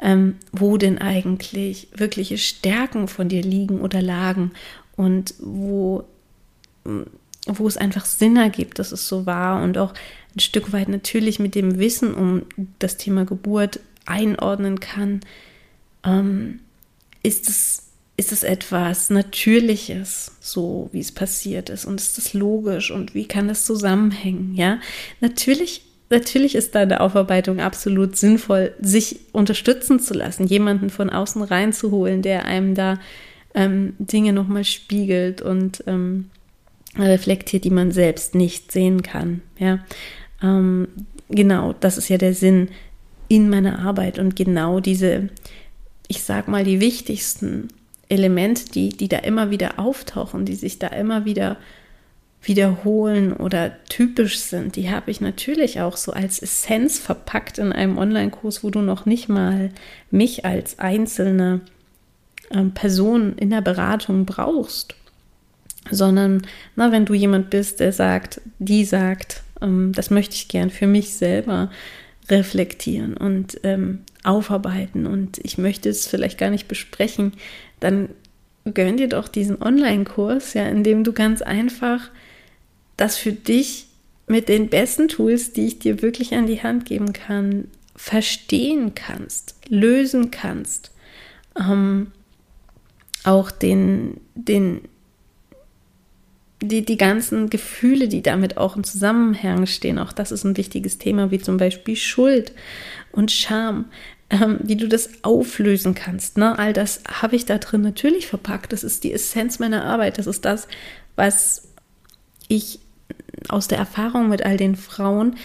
Ähm, 0.00 0.36
wo 0.52 0.76
denn 0.76 0.98
eigentlich 0.98 1.88
wirkliche 1.92 2.38
Stärken 2.38 3.08
von 3.08 3.28
dir 3.28 3.42
liegen 3.42 3.80
oder 3.80 4.00
lagen 4.00 4.52
und 4.94 5.34
wo, 5.40 6.04
wo 7.46 7.66
es 7.66 7.76
einfach 7.76 8.04
Sinn 8.04 8.36
ergibt, 8.36 8.78
dass 8.78 8.92
es 8.92 9.08
so 9.08 9.26
war 9.26 9.60
und 9.60 9.76
auch 9.76 9.92
ein 10.36 10.40
Stück 10.40 10.72
weit 10.72 10.88
natürlich 10.88 11.40
mit 11.40 11.56
dem 11.56 11.80
Wissen 11.80 12.14
um 12.14 12.42
das 12.78 12.96
Thema 12.96 13.24
Geburt 13.24 13.80
einordnen 14.06 14.78
kann, 14.78 15.20
ähm, 16.04 16.60
ist 17.22 17.48
es 17.48 17.87
ist 18.18 18.32
es 18.32 18.42
etwas 18.42 19.10
Natürliches, 19.10 20.32
so 20.40 20.90
wie 20.92 20.98
es 20.98 21.12
passiert 21.12 21.70
ist? 21.70 21.84
Und 21.84 22.00
ist 22.00 22.18
das 22.18 22.34
logisch? 22.34 22.90
Und 22.90 23.14
wie 23.14 23.28
kann 23.28 23.46
das 23.46 23.64
zusammenhängen? 23.64 24.56
Ja, 24.56 24.80
natürlich, 25.20 25.82
natürlich 26.10 26.56
ist 26.56 26.74
da 26.74 26.80
eine 26.80 27.00
Aufarbeitung 27.00 27.60
absolut 27.60 28.16
sinnvoll, 28.16 28.74
sich 28.80 29.20
unterstützen 29.30 30.00
zu 30.00 30.14
lassen, 30.14 30.48
jemanden 30.48 30.90
von 30.90 31.10
außen 31.10 31.42
reinzuholen, 31.42 32.20
der 32.22 32.44
einem 32.44 32.74
da 32.74 32.98
ähm, 33.54 33.94
Dinge 34.00 34.32
nochmal 34.32 34.64
spiegelt 34.64 35.40
und 35.40 35.84
ähm, 35.86 36.28
reflektiert, 36.98 37.62
die 37.62 37.70
man 37.70 37.92
selbst 37.92 38.34
nicht 38.34 38.72
sehen 38.72 39.02
kann. 39.02 39.42
Ja, 39.60 39.78
ähm, 40.42 40.88
genau, 41.28 41.72
das 41.78 41.98
ist 41.98 42.08
ja 42.08 42.18
der 42.18 42.34
Sinn 42.34 42.70
in 43.28 43.48
meiner 43.48 43.78
Arbeit 43.78 44.18
und 44.18 44.34
genau 44.34 44.80
diese, 44.80 45.28
ich 46.08 46.24
sag 46.24 46.48
mal, 46.48 46.64
die 46.64 46.80
wichtigsten 46.80 47.68
Elemente, 48.08 48.70
die, 48.70 48.90
die 48.90 49.08
da 49.08 49.18
immer 49.18 49.50
wieder 49.50 49.78
auftauchen, 49.78 50.44
die 50.44 50.54
sich 50.54 50.78
da 50.78 50.88
immer 50.88 51.24
wieder 51.24 51.56
wiederholen 52.42 53.32
oder 53.32 53.72
typisch 53.88 54.38
sind, 54.38 54.76
die 54.76 54.90
habe 54.90 55.10
ich 55.10 55.20
natürlich 55.20 55.80
auch 55.80 55.96
so 55.96 56.12
als 56.12 56.40
Essenz 56.40 56.98
verpackt 56.98 57.58
in 57.58 57.72
einem 57.72 57.98
Online-Kurs, 57.98 58.62
wo 58.62 58.70
du 58.70 58.80
noch 58.80 59.06
nicht 59.06 59.28
mal 59.28 59.70
mich 60.10 60.44
als 60.44 60.78
einzelne 60.78 61.60
ähm, 62.50 62.72
Person 62.72 63.36
in 63.36 63.50
der 63.50 63.60
Beratung 63.60 64.24
brauchst, 64.24 64.94
sondern 65.90 66.46
na, 66.76 66.92
wenn 66.92 67.06
du 67.06 67.14
jemand 67.14 67.50
bist, 67.50 67.80
der 67.80 67.92
sagt, 67.92 68.40
die 68.58 68.84
sagt, 68.84 69.42
ähm, 69.60 69.92
das 69.92 70.10
möchte 70.10 70.36
ich 70.36 70.48
gern 70.48 70.70
für 70.70 70.86
mich 70.86 71.14
selber, 71.14 71.70
reflektieren 72.30 73.16
und 73.16 73.58
ähm, 73.62 74.00
aufarbeiten 74.22 75.06
und 75.06 75.38
ich 75.38 75.56
möchte 75.56 75.88
es 75.88 76.06
vielleicht 76.06 76.36
gar 76.36 76.50
nicht 76.50 76.68
besprechen, 76.68 77.32
dann 77.80 78.10
gönn 78.74 78.96
dir 78.96 79.08
doch 79.08 79.28
diesen 79.28 79.62
Online-Kurs, 79.62 80.54
ja, 80.54 80.66
in 80.68 80.82
dem 80.84 81.04
du 81.04 81.12
ganz 81.12 81.42
einfach 81.42 82.10
das 82.96 83.16
für 83.16 83.32
dich 83.32 83.86
mit 84.26 84.48
den 84.48 84.68
besten 84.68 85.08
Tools, 85.08 85.52
die 85.52 85.66
ich 85.66 85.78
dir 85.78 86.02
wirklich 86.02 86.34
an 86.34 86.46
die 86.46 86.62
Hand 86.62 86.84
geben 86.84 87.12
kann, 87.12 87.68
verstehen 87.96 88.94
kannst, 88.94 89.56
lösen 89.68 90.30
kannst. 90.30 90.92
Ähm, 91.58 92.08
auch 93.24 93.50
den, 93.50 94.20
den, 94.34 94.82
die, 96.62 96.84
die 96.84 96.96
ganzen 96.96 97.50
Gefühle, 97.50 98.08
die 98.08 98.22
damit 98.22 98.56
auch 98.56 98.76
im 98.76 98.84
Zusammenhang 98.84 99.66
stehen, 99.66 99.98
auch 99.98 100.12
das 100.12 100.30
ist 100.30 100.44
ein 100.44 100.56
wichtiges 100.56 100.98
Thema, 100.98 101.30
wie 101.30 101.38
zum 101.38 101.56
Beispiel 101.56 101.96
Schuld 101.96 102.52
und 103.12 103.32
Scham, 103.32 103.86
ähm, 104.30 104.58
wie 104.62 104.76
du 104.76 104.88
das 104.88 105.10
auflösen 105.22 105.94
kannst. 105.94 106.36
Ne? 106.36 106.58
All 106.58 106.72
das 106.72 107.02
habe 107.10 107.36
ich 107.36 107.46
da 107.46 107.58
drin 107.58 107.80
natürlich 107.80 108.26
verpackt. 108.26 108.72
Das 108.72 108.84
ist 108.84 109.04
die 109.04 109.12
Essenz 109.12 109.58
meiner 109.58 109.84
Arbeit. 109.84 110.18
Das 110.18 110.26
ist 110.26 110.44
das, 110.44 110.68
was 111.16 111.68
ich 112.48 112.80
aus 113.48 113.68
der 113.68 113.78
Erfahrung 113.78 114.28
mit 114.28 114.44
all 114.44 114.56
den 114.56 114.76
Frauen 114.76 115.36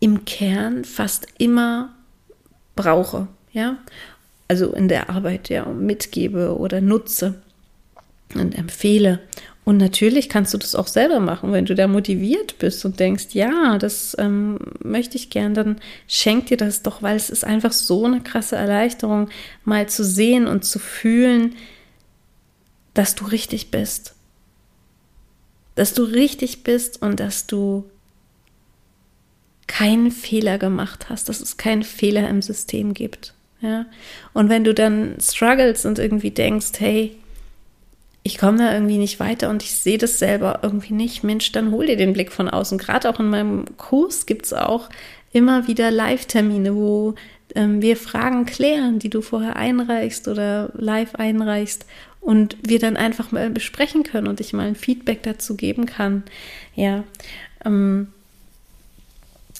im 0.00 0.24
Kern 0.24 0.84
fast 0.84 1.26
immer 1.38 1.94
brauche, 2.74 3.28
ja, 3.52 3.78
also 4.48 4.72
in 4.72 4.88
der 4.88 5.10
Arbeit, 5.10 5.48
ja, 5.48 5.64
mitgebe 5.64 6.56
oder 6.56 6.80
nutze 6.80 7.42
und 8.34 8.56
empfehle. 8.56 9.20
Und 9.66 9.78
natürlich 9.78 10.28
kannst 10.28 10.54
du 10.54 10.58
das 10.58 10.76
auch 10.76 10.86
selber 10.86 11.18
machen, 11.18 11.50
wenn 11.50 11.64
du 11.64 11.74
da 11.74 11.88
motiviert 11.88 12.56
bist 12.60 12.84
und 12.84 13.00
denkst, 13.00 13.30
ja, 13.32 13.78
das 13.78 14.14
ähm, 14.16 14.60
möchte 14.78 15.16
ich 15.16 15.28
gern, 15.28 15.54
dann 15.54 15.80
schenk 16.06 16.46
dir 16.46 16.56
das 16.56 16.82
doch, 16.82 17.02
weil 17.02 17.16
es 17.16 17.30
ist 17.30 17.44
einfach 17.44 17.72
so 17.72 18.04
eine 18.04 18.20
krasse 18.20 18.54
Erleichterung, 18.54 19.28
mal 19.64 19.88
zu 19.88 20.04
sehen 20.04 20.46
und 20.46 20.64
zu 20.64 20.78
fühlen, 20.78 21.56
dass 22.94 23.16
du 23.16 23.24
richtig 23.24 23.72
bist. 23.72 24.14
Dass 25.74 25.94
du 25.94 26.04
richtig 26.04 26.62
bist 26.62 27.02
und 27.02 27.18
dass 27.18 27.48
du 27.48 27.90
keinen 29.66 30.12
Fehler 30.12 30.58
gemacht 30.58 31.08
hast, 31.08 31.28
dass 31.28 31.40
es 31.40 31.56
keinen 31.56 31.82
Fehler 31.82 32.28
im 32.28 32.40
System 32.40 32.94
gibt. 32.94 33.34
Ja? 33.60 33.86
Und 34.32 34.48
wenn 34.48 34.62
du 34.62 34.72
dann 34.72 35.16
struggles 35.20 35.84
und 35.84 35.98
irgendwie 35.98 36.30
denkst, 36.30 36.74
hey, 36.78 37.16
ich 38.26 38.38
komme 38.38 38.58
da 38.58 38.74
irgendwie 38.74 38.98
nicht 38.98 39.20
weiter 39.20 39.50
und 39.50 39.62
ich 39.62 39.72
sehe 39.72 39.98
das 39.98 40.18
selber 40.18 40.58
irgendwie 40.62 40.94
nicht, 40.94 41.22
Mensch, 41.22 41.52
dann 41.52 41.70
hol 41.70 41.86
dir 41.86 41.96
den 41.96 42.12
Blick 42.12 42.32
von 42.32 42.48
außen. 42.48 42.76
Gerade 42.76 43.08
auch 43.08 43.20
in 43.20 43.30
meinem 43.30 43.64
Kurs 43.76 44.26
gibt 44.26 44.46
es 44.46 44.52
auch 44.52 44.88
immer 45.32 45.68
wieder 45.68 45.92
Live-Termine, 45.92 46.74
wo 46.74 47.14
ähm, 47.54 47.80
wir 47.80 47.96
Fragen 47.96 48.44
klären, 48.44 48.98
die 48.98 49.10
du 49.10 49.22
vorher 49.22 49.54
einreichst 49.54 50.26
oder 50.26 50.70
live 50.74 51.14
einreichst 51.14 51.86
und 52.20 52.56
wir 52.62 52.80
dann 52.80 52.96
einfach 52.96 53.30
mal 53.30 53.48
besprechen 53.48 54.02
können 54.02 54.26
und 54.26 54.40
ich 54.40 54.52
mal 54.52 54.66
ein 54.66 54.74
Feedback 54.74 55.22
dazu 55.22 55.54
geben 55.54 55.86
kann. 55.86 56.24
Ja, 56.74 57.04
ähm, 57.64 58.08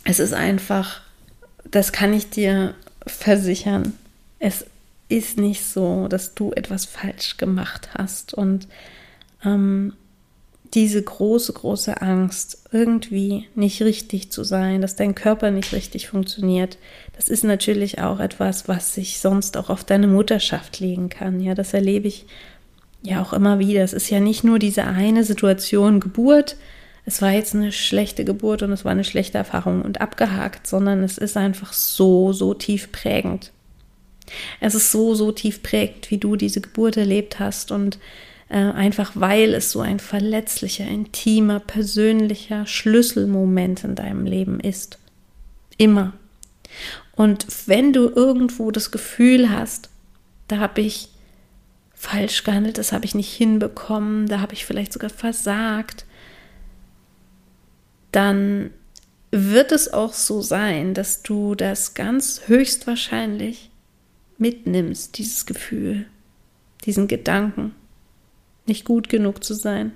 es 0.02 0.18
ist 0.18 0.34
einfach, 0.34 1.02
das 1.70 1.92
kann 1.92 2.12
ich 2.12 2.30
dir 2.30 2.74
versichern. 3.06 3.92
Es 4.40 4.66
ist 5.08 5.38
nicht 5.38 5.64
so, 5.64 6.08
dass 6.08 6.34
du 6.34 6.52
etwas 6.52 6.84
falsch 6.84 7.36
gemacht 7.36 7.90
hast 7.94 8.34
und 8.34 8.66
ähm, 9.44 9.92
diese 10.74 11.00
große, 11.02 11.52
große 11.52 12.02
Angst, 12.02 12.64
irgendwie 12.72 13.48
nicht 13.54 13.80
richtig 13.82 14.32
zu 14.32 14.42
sein, 14.44 14.80
dass 14.82 14.96
dein 14.96 15.14
Körper 15.14 15.50
nicht 15.50 15.72
richtig 15.72 16.08
funktioniert, 16.08 16.76
das 17.14 17.28
ist 17.28 17.44
natürlich 17.44 18.00
auch 18.00 18.20
etwas, 18.20 18.68
was 18.68 18.94
sich 18.94 19.20
sonst 19.20 19.56
auch 19.56 19.70
auf 19.70 19.84
deine 19.84 20.08
Mutterschaft 20.08 20.80
legen 20.80 21.08
kann. 21.08 21.40
Ja, 21.40 21.54
das 21.54 21.72
erlebe 21.72 22.08
ich 22.08 22.26
ja 23.02 23.22
auch 23.22 23.32
immer 23.32 23.58
wieder. 23.58 23.82
Es 23.84 23.92
ist 23.92 24.10
ja 24.10 24.20
nicht 24.20 24.44
nur 24.44 24.58
diese 24.58 24.84
eine 24.84 25.24
Situation 25.24 26.00
Geburt, 26.00 26.56
es 27.08 27.22
war 27.22 27.30
jetzt 27.30 27.54
eine 27.54 27.70
schlechte 27.70 28.24
Geburt 28.24 28.62
und 28.62 28.72
es 28.72 28.84
war 28.84 28.90
eine 28.90 29.04
schlechte 29.04 29.38
Erfahrung 29.38 29.82
und 29.82 30.00
abgehakt, 30.00 30.66
sondern 30.66 31.04
es 31.04 31.18
ist 31.18 31.36
einfach 31.36 31.72
so, 31.72 32.32
so 32.32 32.52
tief 32.52 32.90
prägend. 32.90 33.52
Es 34.60 34.74
ist 34.74 34.92
so, 34.92 35.14
so 35.14 35.32
tief 35.32 35.62
prägt, 35.62 36.10
wie 36.10 36.18
du 36.18 36.36
diese 36.36 36.60
Geburt 36.60 36.96
erlebt 36.96 37.38
hast 37.38 37.70
und 37.70 37.98
äh, 38.48 38.56
einfach 38.56 39.12
weil 39.14 39.54
es 39.54 39.72
so 39.72 39.80
ein 39.80 39.98
verletzlicher, 39.98 40.86
intimer, 40.86 41.60
persönlicher 41.60 42.66
Schlüsselmoment 42.66 43.84
in 43.84 43.94
deinem 43.94 44.24
Leben 44.24 44.60
ist. 44.60 44.98
Immer. 45.78 46.12
Und 47.16 47.46
wenn 47.66 47.92
du 47.92 48.08
irgendwo 48.08 48.70
das 48.70 48.90
Gefühl 48.90 49.50
hast, 49.50 49.90
da 50.48 50.58
habe 50.58 50.80
ich 50.82 51.08
falsch 51.94 52.44
gehandelt, 52.44 52.78
das 52.78 52.92
habe 52.92 53.04
ich 53.04 53.14
nicht 53.14 53.32
hinbekommen, 53.32 54.28
da 54.28 54.40
habe 54.40 54.52
ich 54.52 54.64
vielleicht 54.64 54.92
sogar 54.92 55.10
versagt, 55.10 56.04
dann 58.12 58.70
wird 59.30 59.72
es 59.72 59.92
auch 59.92 60.12
so 60.12 60.40
sein, 60.40 60.94
dass 60.94 61.22
du 61.22 61.54
das 61.54 61.94
ganz 61.94 62.42
höchstwahrscheinlich 62.46 63.70
mitnimmst, 64.38 65.18
dieses 65.18 65.46
Gefühl, 65.46 66.06
diesen 66.84 67.08
Gedanken, 67.08 67.74
nicht 68.66 68.84
gut 68.84 69.08
genug 69.08 69.42
zu 69.44 69.54
sein. 69.54 69.92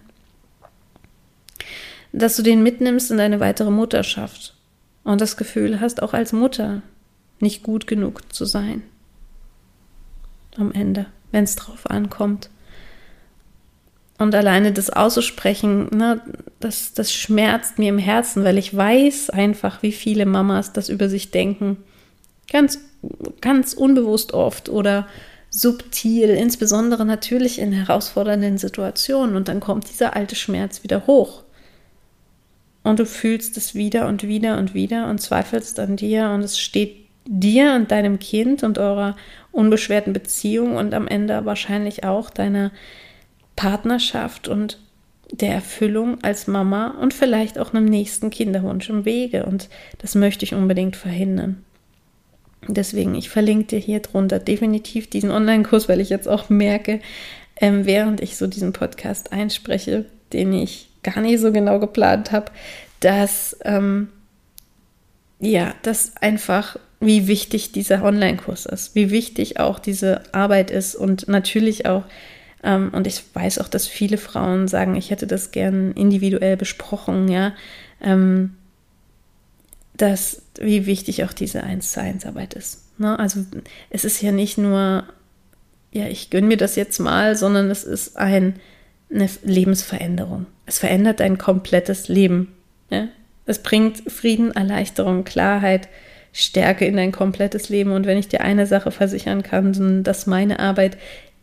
Dass 2.13 2.37
du 2.37 2.43
den 2.43 2.63
mitnimmst 2.63 3.11
in 3.11 3.19
deine 3.19 3.41
weitere 3.41 3.71
Mutterschaft 3.71 4.55
und 5.05 5.21
das 5.21 5.37
Gefühl 5.37 5.81
hast, 5.81 6.03
auch 6.03 6.13
als 6.13 6.33
Mutter 6.33 6.83
nicht 7.41 7.63
gut 7.63 7.87
genug 7.87 8.33
zu 8.33 8.45
sein. 8.45 8.83
Am 10.57 10.73
Ende, 10.73 11.07
wenn 11.31 11.45
es 11.45 11.57
drauf 11.57 11.89
ankommt. 11.89 12.51
Und 14.19 14.35
alleine 14.35 14.73
das 14.73 14.91
auszusprechen, 14.91 15.89
ne, 15.97 16.21
das, 16.59 16.93
das 16.93 17.13
schmerzt 17.13 17.79
mir 17.79 17.89
im 17.89 17.99
Herzen, 17.99 18.45
weil 18.45 18.59
ich 18.59 18.77
weiß 18.77 19.31
einfach, 19.31 19.83
wie 19.83 19.93
viele 19.93 20.27
Mamas 20.27 20.75
das 20.75 20.91
über 20.91 21.09
sich 21.09 21.31
denken. 21.31 21.79
Ganz 22.53 22.79
ganz 23.41 23.73
unbewusst 23.73 24.33
oft 24.33 24.69
oder 24.69 25.07
subtil, 25.51 26.31
insbesondere 26.31 27.05
natürlich 27.05 27.59
in 27.59 27.73
herausfordernden 27.73 28.59
Situationen. 28.59 29.37
Und 29.37 29.49
dann 29.49 29.61
kommt 29.61 29.89
dieser 29.91 30.15
alte 30.15 30.37
Schmerz 30.37 30.83
wieder 30.83 31.07
hoch. 31.07 31.43
Und 32.83 32.99
du 32.99 33.07
fühlst 33.07 33.57
es 33.57 33.75
wieder 33.75 34.07
und 34.09 34.23
wieder 34.23 34.59
und 34.59 34.75
wieder 34.75 35.09
und 35.09 35.21
zweifelst 35.21 35.79
an 35.81 35.97
dir 35.97 36.31
und 36.31 36.43
es 36.43 36.59
steht 36.59 36.97
dir 37.27 37.75
und 37.75 37.91
deinem 37.91 38.19
Kind 38.19 38.63
und 38.63 38.79
eurer 38.79 39.17
unbeschwerten 39.53 40.15
Beziehung 40.15 40.77
und 40.77 40.95
am 40.95 41.07
Ende 41.07 41.45
wahrscheinlich 41.45 42.05
auch 42.05 42.31
deiner 42.31 42.71
Partnerschaft 43.55 44.49
und 44.49 44.79
der 45.31 45.53
Erfüllung 45.53 46.19
als 46.23 46.47
Mama 46.47 46.97
und 47.01 47.13
vielleicht 47.13 47.59
auch 47.59 47.75
einem 47.75 47.85
nächsten 47.85 48.31
Kinderwunsch 48.31 48.89
im 48.89 49.05
Wege. 49.05 49.45
Und 49.45 49.69
das 49.99 50.15
möchte 50.15 50.45
ich 50.45 50.55
unbedingt 50.55 50.97
verhindern. 50.97 51.63
Deswegen, 52.69 53.15
ich 53.15 53.31
verlinke 53.31 53.69
dir 53.69 53.79
hier 53.79 54.01
drunter 54.01 54.39
definitiv 54.39 55.09
diesen 55.09 55.31
Online-Kurs, 55.31 55.89
weil 55.89 56.01
ich 56.01 56.11
jetzt 56.11 56.29
auch 56.29 56.51
merke, 56.51 57.01
ähm, 57.57 57.87
während 57.87 58.21
ich 58.21 58.37
so 58.37 58.47
diesen 58.47 58.73
Podcast 58.73 59.33
einspreche, 59.33 60.05
den 60.33 60.53
ich 60.53 60.89
gar 61.03 61.21
nicht 61.21 61.41
so 61.41 61.53
genau 61.53 61.79
geplant 61.79 62.33
habe, 62.33 62.53
dass 63.01 63.57
ähm, 63.65 64.09
ja, 65.41 65.75
dass 65.83 66.17
einfach, 66.21 66.77
wie 67.01 67.27
wichtig 67.27 67.73
dieser 67.73 68.05
Online-Kurs 68.05 68.67
ist, 68.67 68.95
wie 68.95 69.11
wichtig 69.11 69.59
auch 69.59 69.79
diese 69.79 70.23
Arbeit 70.33 70.71
ist 70.71 70.95
und 70.95 71.29
natürlich 71.29 71.87
auch, 71.87 72.05
ähm, 72.63 72.91
und 72.93 73.07
ich 73.07 73.23
weiß 73.33 73.59
auch, 73.59 73.69
dass 73.69 73.87
viele 73.87 74.19
Frauen 74.19 74.69
sagen, 74.69 74.95
ich 74.97 75.11
hätte 75.11 75.27
das 75.27 75.51
gern 75.51 75.93
individuell 75.93 76.59
besprochen, 76.59 77.29
ja, 77.29 77.55
ähm, 78.03 78.55
dass, 80.01 80.43
wie 80.59 80.87
wichtig 80.87 81.25
auch 81.25 81.33
diese 81.33 81.63
1 81.63 81.93
zu 81.93 82.01
1 82.01 82.25
Arbeit 82.25 82.55
ist. 82.55 82.99
Ne? 82.99 83.19
Also 83.19 83.45
es 83.91 84.05
ist 84.05 84.23
ja 84.23 84.33
nicht 84.33 84.57
nur, 84.57 85.05
ja, 85.93 86.07
ich 86.07 86.31
gönne 86.31 86.47
mir 86.47 86.57
das 86.57 86.77
jetzt 86.77 86.99
mal, 87.01 87.37
sondern 87.37 87.71
es 87.71 87.85
ist 87.85 88.17
ein, 88.17 88.55
eine 89.13 89.29
Lebensveränderung. 89.43 90.47
Es 90.65 90.79
verändert 90.79 91.21
dein 91.21 91.37
komplettes 91.37 92.09
Leben. 92.09 92.55
Ja? 92.89 93.09
Es 93.45 93.63
bringt 93.63 94.11
Frieden, 94.11 94.53
Erleichterung, 94.53 95.25
Klarheit, 95.25 95.89
Stärke 96.33 96.87
in 96.87 96.97
dein 96.97 97.13
komplettes 97.13 97.69
Leben. 97.69 97.93
Und 97.93 98.07
wenn 98.07 98.19
ich 98.19 98.29
dir 98.29 98.41
eine 98.41 98.67
Sache 98.67 98.93
versichern 98.93 99.43
kann, 99.43 100.03
dass 100.03 100.27
meine 100.27 100.61
Arbeit 100.61 100.97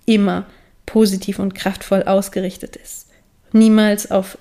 immer 0.06 0.48
positiv 0.88 1.38
und 1.38 1.54
kraftvoll 1.54 2.04
ausgerichtet 2.04 2.76
ist. 2.76 3.10
Niemals 3.52 4.10
auf 4.10 4.39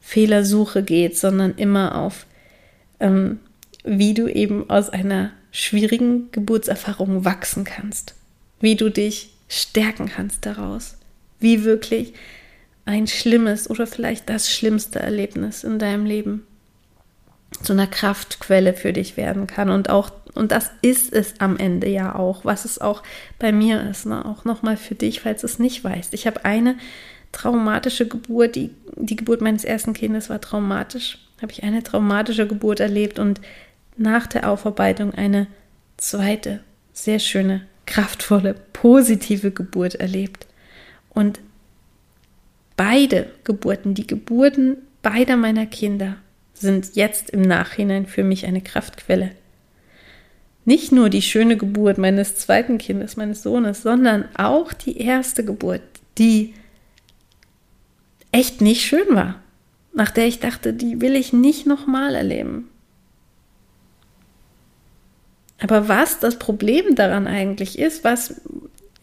Fehlersuche 0.00 0.82
geht, 0.82 1.18
sondern 1.18 1.54
immer 1.56 1.96
auf 1.96 2.26
ähm, 3.00 3.40
wie 3.84 4.14
du 4.14 4.28
eben 4.28 4.68
aus 4.68 4.90
einer 4.90 5.30
schwierigen 5.52 6.30
Geburtserfahrung 6.32 7.24
wachsen 7.24 7.64
kannst, 7.64 8.14
wie 8.60 8.76
du 8.76 8.90
dich 8.90 9.30
stärken 9.48 10.08
kannst 10.08 10.46
daraus, 10.46 10.96
wie 11.38 11.64
wirklich 11.64 12.12
ein 12.84 13.06
schlimmes 13.06 13.68
oder 13.68 13.86
vielleicht 13.86 14.28
das 14.28 14.50
schlimmste 14.50 15.00
Erlebnis 15.00 15.64
in 15.64 15.78
deinem 15.78 16.06
Leben 16.06 16.46
zu 17.62 17.72
einer 17.72 17.86
Kraftquelle 17.86 18.74
für 18.74 18.92
dich 18.92 19.16
werden 19.16 19.46
kann 19.46 19.70
und 19.70 19.90
auch 19.90 20.10
und 20.34 20.52
das 20.52 20.70
ist 20.80 21.12
es 21.12 21.40
am 21.40 21.56
Ende 21.56 21.88
ja 21.88 22.14
auch, 22.14 22.44
was 22.44 22.64
es 22.64 22.80
auch 22.80 23.02
bei 23.40 23.50
mir 23.50 23.82
ist, 23.90 24.06
ne? 24.06 24.24
auch 24.24 24.44
nochmal 24.44 24.76
für 24.76 24.94
dich, 24.94 25.20
falls 25.20 25.40
du 25.40 25.46
es 25.48 25.58
nicht 25.58 25.82
weißt. 25.82 26.14
Ich 26.14 26.26
habe 26.26 26.44
eine 26.44 26.76
traumatische 27.32 28.06
Geburt, 28.06 28.56
die, 28.56 28.70
die 28.96 29.16
Geburt 29.16 29.40
meines 29.40 29.64
ersten 29.64 29.92
Kindes 29.92 30.30
war 30.30 30.40
traumatisch, 30.40 31.18
habe 31.42 31.52
ich 31.52 31.62
eine 31.62 31.82
traumatische 31.82 32.46
Geburt 32.46 32.80
erlebt 32.80 33.18
und 33.18 33.40
nach 34.00 34.26
der 34.26 34.50
Aufarbeitung 34.50 35.14
eine 35.14 35.46
zweite, 35.98 36.60
sehr 36.92 37.18
schöne, 37.18 37.66
kraftvolle, 37.86 38.54
positive 38.72 39.50
Geburt 39.50 39.96
erlebt. 39.96 40.46
Und 41.10 41.40
beide 42.76 43.30
Geburten, 43.44 43.94
die 43.94 44.06
Geburten 44.06 44.78
beider 45.02 45.36
meiner 45.36 45.66
Kinder, 45.66 46.16
sind 46.54 46.94
jetzt 46.94 47.30
im 47.30 47.42
Nachhinein 47.42 48.06
für 48.06 48.24
mich 48.24 48.46
eine 48.46 48.62
Kraftquelle. 48.62 49.32
Nicht 50.64 50.92
nur 50.92 51.10
die 51.10 51.22
schöne 51.22 51.56
Geburt 51.56 51.98
meines 51.98 52.36
zweiten 52.36 52.78
Kindes, 52.78 53.16
meines 53.16 53.42
Sohnes, 53.42 53.82
sondern 53.82 54.28
auch 54.34 54.72
die 54.72 54.98
erste 54.98 55.44
Geburt, 55.44 55.82
die 56.16 56.54
echt 58.32 58.60
nicht 58.60 58.82
schön 58.82 59.14
war, 59.14 59.40
nach 59.92 60.10
der 60.10 60.26
ich 60.26 60.40
dachte, 60.40 60.72
die 60.72 61.00
will 61.00 61.16
ich 61.16 61.32
nicht 61.32 61.66
nochmal 61.66 62.14
erleben. 62.14 62.69
Aber 65.60 65.88
was 65.88 66.18
das 66.18 66.38
Problem 66.38 66.94
daran 66.94 67.26
eigentlich 67.26 67.78
ist, 67.78 68.02
was, 68.04 68.40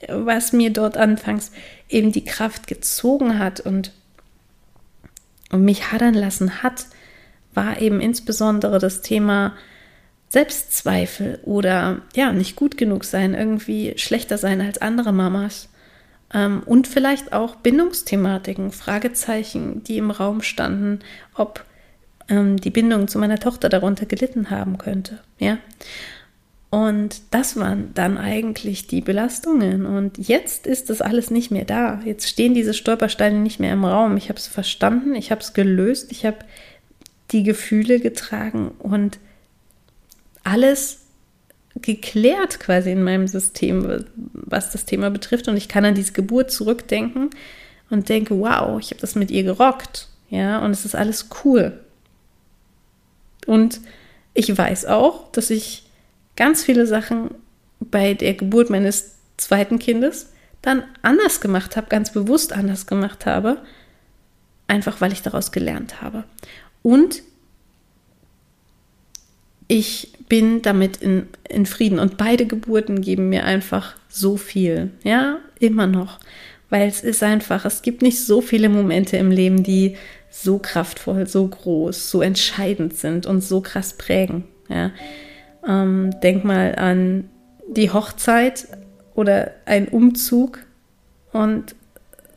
was 0.07 0.53
mir 0.53 0.71
dort 0.71 0.97
anfangs 0.97 1.51
eben 1.89 2.11
die 2.11 2.25
Kraft 2.25 2.67
gezogen 2.67 3.39
hat 3.39 3.59
und, 3.59 3.91
und 5.51 5.63
mich 5.63 5.91
hadern 5.91 6.13
lassen 6.13 6.63
hat, 6.63 6.87
war 7.53 7.81
eben 7.81 8.01
insbesondere 8.01 8.79
das 8.79 9.01
Thema 9.01 9.55
Selbstzweifel 10.29 11.39
oder 11.43 12.01
ja, 12.15 12.33
nicht 12.33 12.55
gut 12.55 12.77
genug 12.77 13.05
sein, 13.05 13.33
irgendwie 13.33 13.93
schlechter 13.97 14.37
sein 14.37 14.61
als 14.61 14.79
andere 14.79 15.13
Mamas. 15.13 15.69
Ähm, 16.33 16.61
und 16.65 16.87
vielleicht 16.87 17.33
auch 17.33 17.55
Bindungsthematiken, 17.55 18.71
Fragezeichen, 18.71 19.83
die 19.83 19.97
im 19.97 20.11
Raum 20.11 20.41
standen, 20.41 20.99
ob 21.33 21.63
ähm, 22.27 22.57
die 22.57 22.69
Bindung 22.69 23.07
zu 23.07 23.19
meiner 23.19 23.39
Tochter 23.39 23.69
darunter 23.69 24.05
gelitten 24.05 24.49
haben 24.49 24.77
könnte. 24.77 25.19
Ja. 25.39 25.57
Und 26.69 27.21
das 27.31 27.55
waren 27.55 27.93
dann 27.93 28.17
eigentlich 28.17 28.87
die 28.87 29.01
Belastungen. 29.01 29.85
Und 29.85 30.17
jetzt 30.17 30.67
ist 30.67 30.89
das 30.89 31.01
alles 31.01 31.31
nicht 31.31 31.49
mehr 31.49 31.63
da. 31.63 32.01
Jetzt 32.03 32.27
stehen 32.27 32.53
diese 32.53 32.73
Stolpersteine 32.73 33.39
nicht 33.39 33.59
mehr 33.59 33.73
im 33.73 33.85
Raum. 33.85 34.17
Ich 34.17 34.29
habe 34.29 34.37
es 34.37 34.47
verstanden, 34.47 35.15
ich 35.15 35.31
habe 35.31 35.41
es 35.41 35.53
gelöst, 35.53 36.11
ich 36.11 36.25
habe 36.25 36.39
die 37.31 37.43
Gefühle 37.43 37.99
getragen 37.99 38.71
und 38.79 39.19
alles 40.43 40.99
geklärt 41.75 42.59
quasi 42.59 42.91
in 42.91 43.03
meinem 43.03 43.27
System, 43.27 44.05
was 44.33 44.71
das 44.71 44.85
Thema 44.85 45.09
betrifft. 45.09 45.47
Und 45.47 45.57
ich 45.57 45.69
kann 45.69 45.85
an 45.85 45.95
diese 45.95 46.13
Geburt 46.13 46.51
zurückdenken 46.51 47.29
und 47.89 48.09
denke, 48.09 48.37
wow, 48.37 48.79
ich 48.79 48.89
habe 48.89 48.99
das 49.01 49.15
mit 49.15 49.31
ihr 49.31 49.43
gerockt. 49.43 50.09
Ja, 50.29 50.59
und 50.59 50.71
es 50.71 50.83
ist 50.83 50.95
alles 50.95 51.29
cool. 51.43 51.79
Und 53.45 53.79
ich 54.33 54.55
weiß 54.55 54.85
auch, 54.85 55.31
dass 55.31 55.49
ich 55.49 55.86
ganz 56.37 56.63
viele 56.63 56.87
Sachen 56.87 57.31
bei 57.81 58.13
der 58.13 58.33
Geburt 58.33 58.69
meines 58.69 59.15
zweiten 59.35 59.79
Kindes 59.79 60.31
dann 60.61 60.83
anders 61.01 61.41
gemacht 61.41 61.75
habe, 61.75 61.87
ganz 61.87 62.13
bewusst 62.13 62.53
anders 62.53 62.87
gemacht 62.87 63.25
habe, 63.25 63.57
einfach 64.67 65.01
weil 65.01 65.11
ich 65.11 65.21
daraus 65.21 65.51
gelernt 65.51 66.01
habe. 66.01 66.23
Und 66.81 67.21
ich 69.67 70.13
bin 70.29 70.61
damit 70.61 70.97
in, 70.97 71.27
in 71.47 71.65
Frieden 71.65 71.99
und 71.99 72.17
beide 72.17 72.45
Geburten 72.45 73.01
geben 73.01 73.29
mir 73.29 73.45
einfach 73.45 73.95
so 74.07 74.37
viel, 74.37 74.91
ja, 75.03 75.39
immer 75.59 75.87
noch, 75.87 76.19
weil 76.69 76.87
es 76.87 77.01
ist 77.01 77.23
einfach, 77.23 77.65
es 77.65 77.81
gibt 77.81 78.01
nicht 78.01 78.23
so 78.23 78.41
viele 78.41 78.69
Momente 78.69 79.17
im 79.17 79.31
Leben, 79.31 79.63
die 79.63 79.95
so 80.29 80.59
kraftvoll, 80.59 81.27
so 81.27 81.47
groß, 81.47 82.11
so 82.11 82.21
entscheidend 82.21 82.97
sind 82.97 83.25
und 83.25 83.41
so 83.41 83.61
krass 83.61 83.93
prägen, 83.93 84.45
ja. 84.69 84.91
Ähm, 85.67 86.11
denk 86.21 86.43
mal 86.43 86.75
an 86.75 87.29
die 87.67 87.91
Hochzeit 87.91 88.67
oder 89.15 89.51
ein 89.65 89.87
Umzug 89.87 90.59
und 91.33 91.75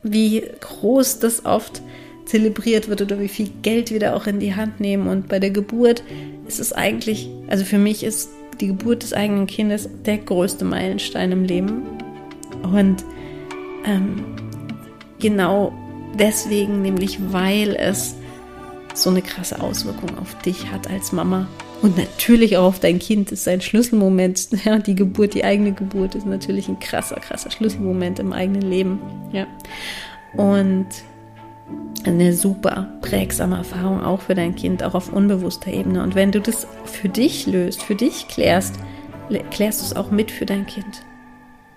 wie 0.02 0.42
groß 0.60 1.20
das 1.20 1.44
oft 1.44 1.82
zelebriert 2.24 2.88
wird 2.88 3.02
oder 3.02 3.20
wie 3.20 3.28
viel 3.28 3.50
Geld 3.62 3.90
wir 3.90 4.00
da 4.00 4.14
auch 4.14 4.26
in 4.26 4.40
die 4.40 4.54
Hand 4.54 4.80
nehmen. 4.80 5.08
Und 5.08 5.28
bei 5.28 5.38
der 5.38 5.50
Geburt 5.50 6.02
ist 6.46 6.60
es 6.60 6.72
eigentlich, 6.72 7.28
also 7.48 7.64
für 7.64 7.78
mich 7.78 8.02
ist 8.02 8.30
die 8.60 8.68
Geburt 8.68 9.02
des 9.02 9.12
eigenen 9.12 9.46
Kindes 9.46 9.88
der 10.04 10.18
größte 10.18 10.64
Meilenstein 10.64 11.32
im 11.32 11.44
Leben. 11.44 11.82
Und 12.62 13.04
ähm, 13.84 14.24
genau 15.18 15.72
deswegen, 16.18 16.82
nämlich 16.82 17.18
weil 17.32 17.74
es 17.74 18.14
so 18.94 19.10
eine 19.10 19.22
krasse 19.22 19.60
Auswirkung 19.60 20.18
auf 20.18 20.34
dich 20.42 20.70
hat 20.70 20.90
als 20.90 21.12
Mama 21.12 21.48
und 21.82 21.96
natürlich 21.96 22.56
auch 22.56 22.64
auf 22.64 22.80
dein 22.80 22.98
Kind 22.98 23.32
ist 23.32 23.48
ein 23.48 23.60
Schlüsselmoment. 23.60 24.48
Ja, 24.64 24.78
die 24.78 24.94
Geburt, 24.94 25.34
die 25.34 25.44
eigene 25.44 25.72
Geburt 25.72 26.14
ist 26.14 26.26
natürlich 26.26 26.68
ein 26.68 26.78
krasser, 26.78 27.16
krasser 27.16 27.50
Schlüsselmoment 27.50 28.18
im 28.18 28.32
eigenen 28.32 28.62
Leben. 28.62 28.98
Ja. 29.32 29.46
Und 30.36 30.86
eine 32.04 32.32
super 32.34 32.88
prägsame 33.02 33.56
Erfahrung 33.56 34.02
auch 34.02 34.20
für 34.22 34.34
dein 34.34 34.54
Kind, 34.54 34.82
auch 34.82 34.94
auf 34.94 35.12
unbewusster 35.12 35.72
Ebene. 35.72 36.02
Und 36.02 36.14
wenn 36.14 36.32
du 36.32 36.40
das 36.40 36.66
für 36.84 37.08
dich 37.08 37.46
löst, 37.46 37.82
für 37.82 37.94
dich 37.94 38.28
klärst, 38.28 38.76
klärst 39.50 39.80
du 39.80 39.86
es 39.86 39.96
auch 39.96 40.10
mit 40.10 40.30
für 40.30 40.46
dein 40.46 40.66
Kind. 40.66 41.02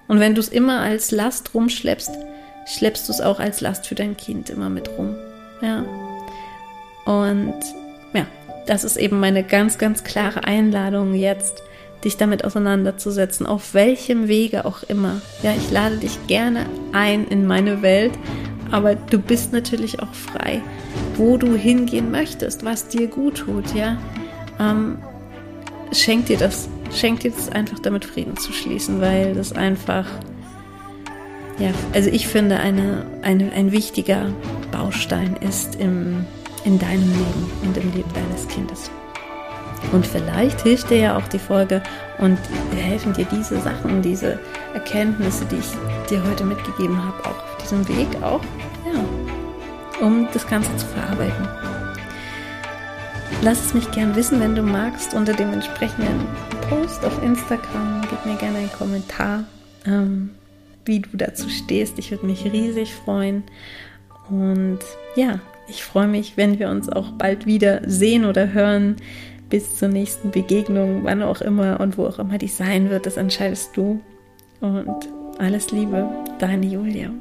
Und 0.07 0.19
wenn 0.19 0.35
du 0.35 0.41
es 0.41 0.49
immer 0.49 0.79
als 0.79 1.11
Last 1.11 1.53
rumschleppst, 1.53 2.11
schleppst 2.65 3.07
du 3.07 3.13
es 3.13 3.21
auch 3.21 3.39
als 3.39 3.61
Last 3.61 3.87
für 3.87 3.95
dein 3.95 4.17
Kind 4.17 4.49
immer 4.49 4.69
mit 4.69 4.89
rum. 4.97 5.15
Ja. 5.61 5.85
Und 7.05 7.55
ja, 8.13 8.25
das 8.65 8.83
ist 8.83 8.97
eben 8.97 9.19
meine 9.19 9.43
ganz, 9.43 9.77
ganz 9.77 10.03
klare 10.03 10.43
Einladung 10.43 11.13
jetzt, 11.13 11.63
dich 12.03 12.17
damit 12.17 12.43
auseinanderzusetzen, 12.43 13.45
auf 13.45 13.73
welchem 13.73 14.27
Wege 14.27 14.65
auch 14.65 14.83
immer. 14.83 15.21
Ja, 15.41 15.53
ich 15.55 15.71
lade 15.71 15.97
dich 15.97 16.27
gerne 16.27 16.65
ein 16.91 17.27
in 17.27 17.47
meine 17.47 17.81
Welt, 17.81 18.11
aber 18.71 18.95
du 18.95 19.19
bist 19.19 19.53
natürlich 19.53 20.01
auch 20.01 20.13
frei, 20.13 20.61
wo 21.15 21.37
du 21.37 21.55
hingehen 21.55 22.11
möchtest, 22.11 22.65
was 22.65 22.87
dir 22.87 23.07
gut 23.07 23.37
tut, 23.37 23.73
ja. 23.73 23.97
Ähm, 24.59 24.97
schenk 25.91 26.25
dir 26.25 26.37
das, 26.37 26.67
schenk 26.93 27.21
dir 27.21 27.31
das 27.31 27.49
einfach 27.49 27.79
damit 27.79 28.05
Frieden 28.05 28.35
zu 28.37 28.51
schließen, 28.51 28.99
weil 28.99 29.33
das 29.33 29.53
einfach, 29.53 30.07
ja, 31.59 31.69
also 31.93 32.09
ich 32.09 32.27
finde, 32.27 32.59
eine, 32.59 33.05
eine, 33.21 33.51
ein 33.53 33.71
wichtiger 33.71 34.33
Baustein 34.71 35.37
ist 35.37 35.75
im 35.75 36.25
in 36.65 36.79
deinem 36.79 37.09
Leben 37.09 37.51
und 37.63 37.77
im 37.77 37.91
Leben 37.93 38.11
deines 38.13 38.47
Kindes. 38.47 38.89
Und 39.91 40.07
vielleicht 40.07 40.61
hilft 40.61 40.89
dir 40.89 40.97
ja 40.97 41.17
auch 41.17 41.27
die 41.27 41.39
Folge 41.39 41.81
und 42.17 42.37
helfen 42.75 43.13
dir 43.13 43.25
diese 43.25 43.59
Sachen, 43.59 44.01
diese 44.01 44.39
Erkenntnisse, 44.73 45.45
die 45.45 45.57
ich 45.57 46.09
dir 46.09 46.23
heute 46.23 46.45
mitgegeben 46.45 46.97
habe, 47.03 47.25
auch 47.25 47.43
auf 47.43 47.57
diesem 47.61 47.87
Weg 47.89 48.07
auch, 48.23 48.41
ja, 48.85 50.05
um 50.05 50.27
das 50.33 50.47
Ganze 50.47 50.75
zu 50.77 50.85
verarbeiten. 50.87 51.47
Lass 53.41 53.65
es 53.65 53.73
mich 53.73 53.91
gern 53.91 54.15
wissen, 54.15 54.39
wenn 54.39 54.55
du 54.55 54.63
magst, 54.63 55.13
unter 55.13 55.33
dem 55.33 55.51
entsprechenden 55.51 56.25
Post 56.69 57.03
auf 57.05 57.21
Instagram. 57.21 58.01
Gib 58.09 58.25
mir 58.25 58.37
gerne 58.37 58.59
einen 58.59 58.71
Kommentar, 58.71 59.43
ähm, 59.85 60.29
wie 60.85 61.01
du 61.01 61.09
dazu 61.17 61.49
stehst. 61.49 61.99
Ich 61.99 62.09
würde 62.09 62.25
mich 62.25 62.45
riesig 62.45 62.93
freuen. 62.93 63.43
Und 64.29 64.79
ja, 65.15 65.41
ich 65.67 65.83
freue 65.83 66.07
mich, 66.07 66.37
wenn 66.37 66.59
wir 66.59 66.69
uns 66.69 66.89
auch 66.89 67.11
bald 67.11 67.45
wieder 67.45 67.81
sehen 67.85 68.25
oder 68.25 68.53
hören. 68.53 68.97
Bis 69.49 69.77
zur 69.77 69.89
nächsten 69.89 70.31
Begegnung, 70.31 71.03
wann 71.03 71.21
auch 71.21 71.41
immer 71.41 71.79
und 71.79 71.97
wo 71.97 72.07
auch 72.07 72.17
immer 72.17 72.37
die 72.37 72.47
sein 72.47 72.89
wird, 72.89 73.05
das 73.05 73.17
entscheidest 73.17 73.77
du. 73.77 73.99
Und 74.61 75.09
alles 75.37 75.71
Liebe, 75.71 76.09
deine 76.39 76.65
Julia. 76.65 77.11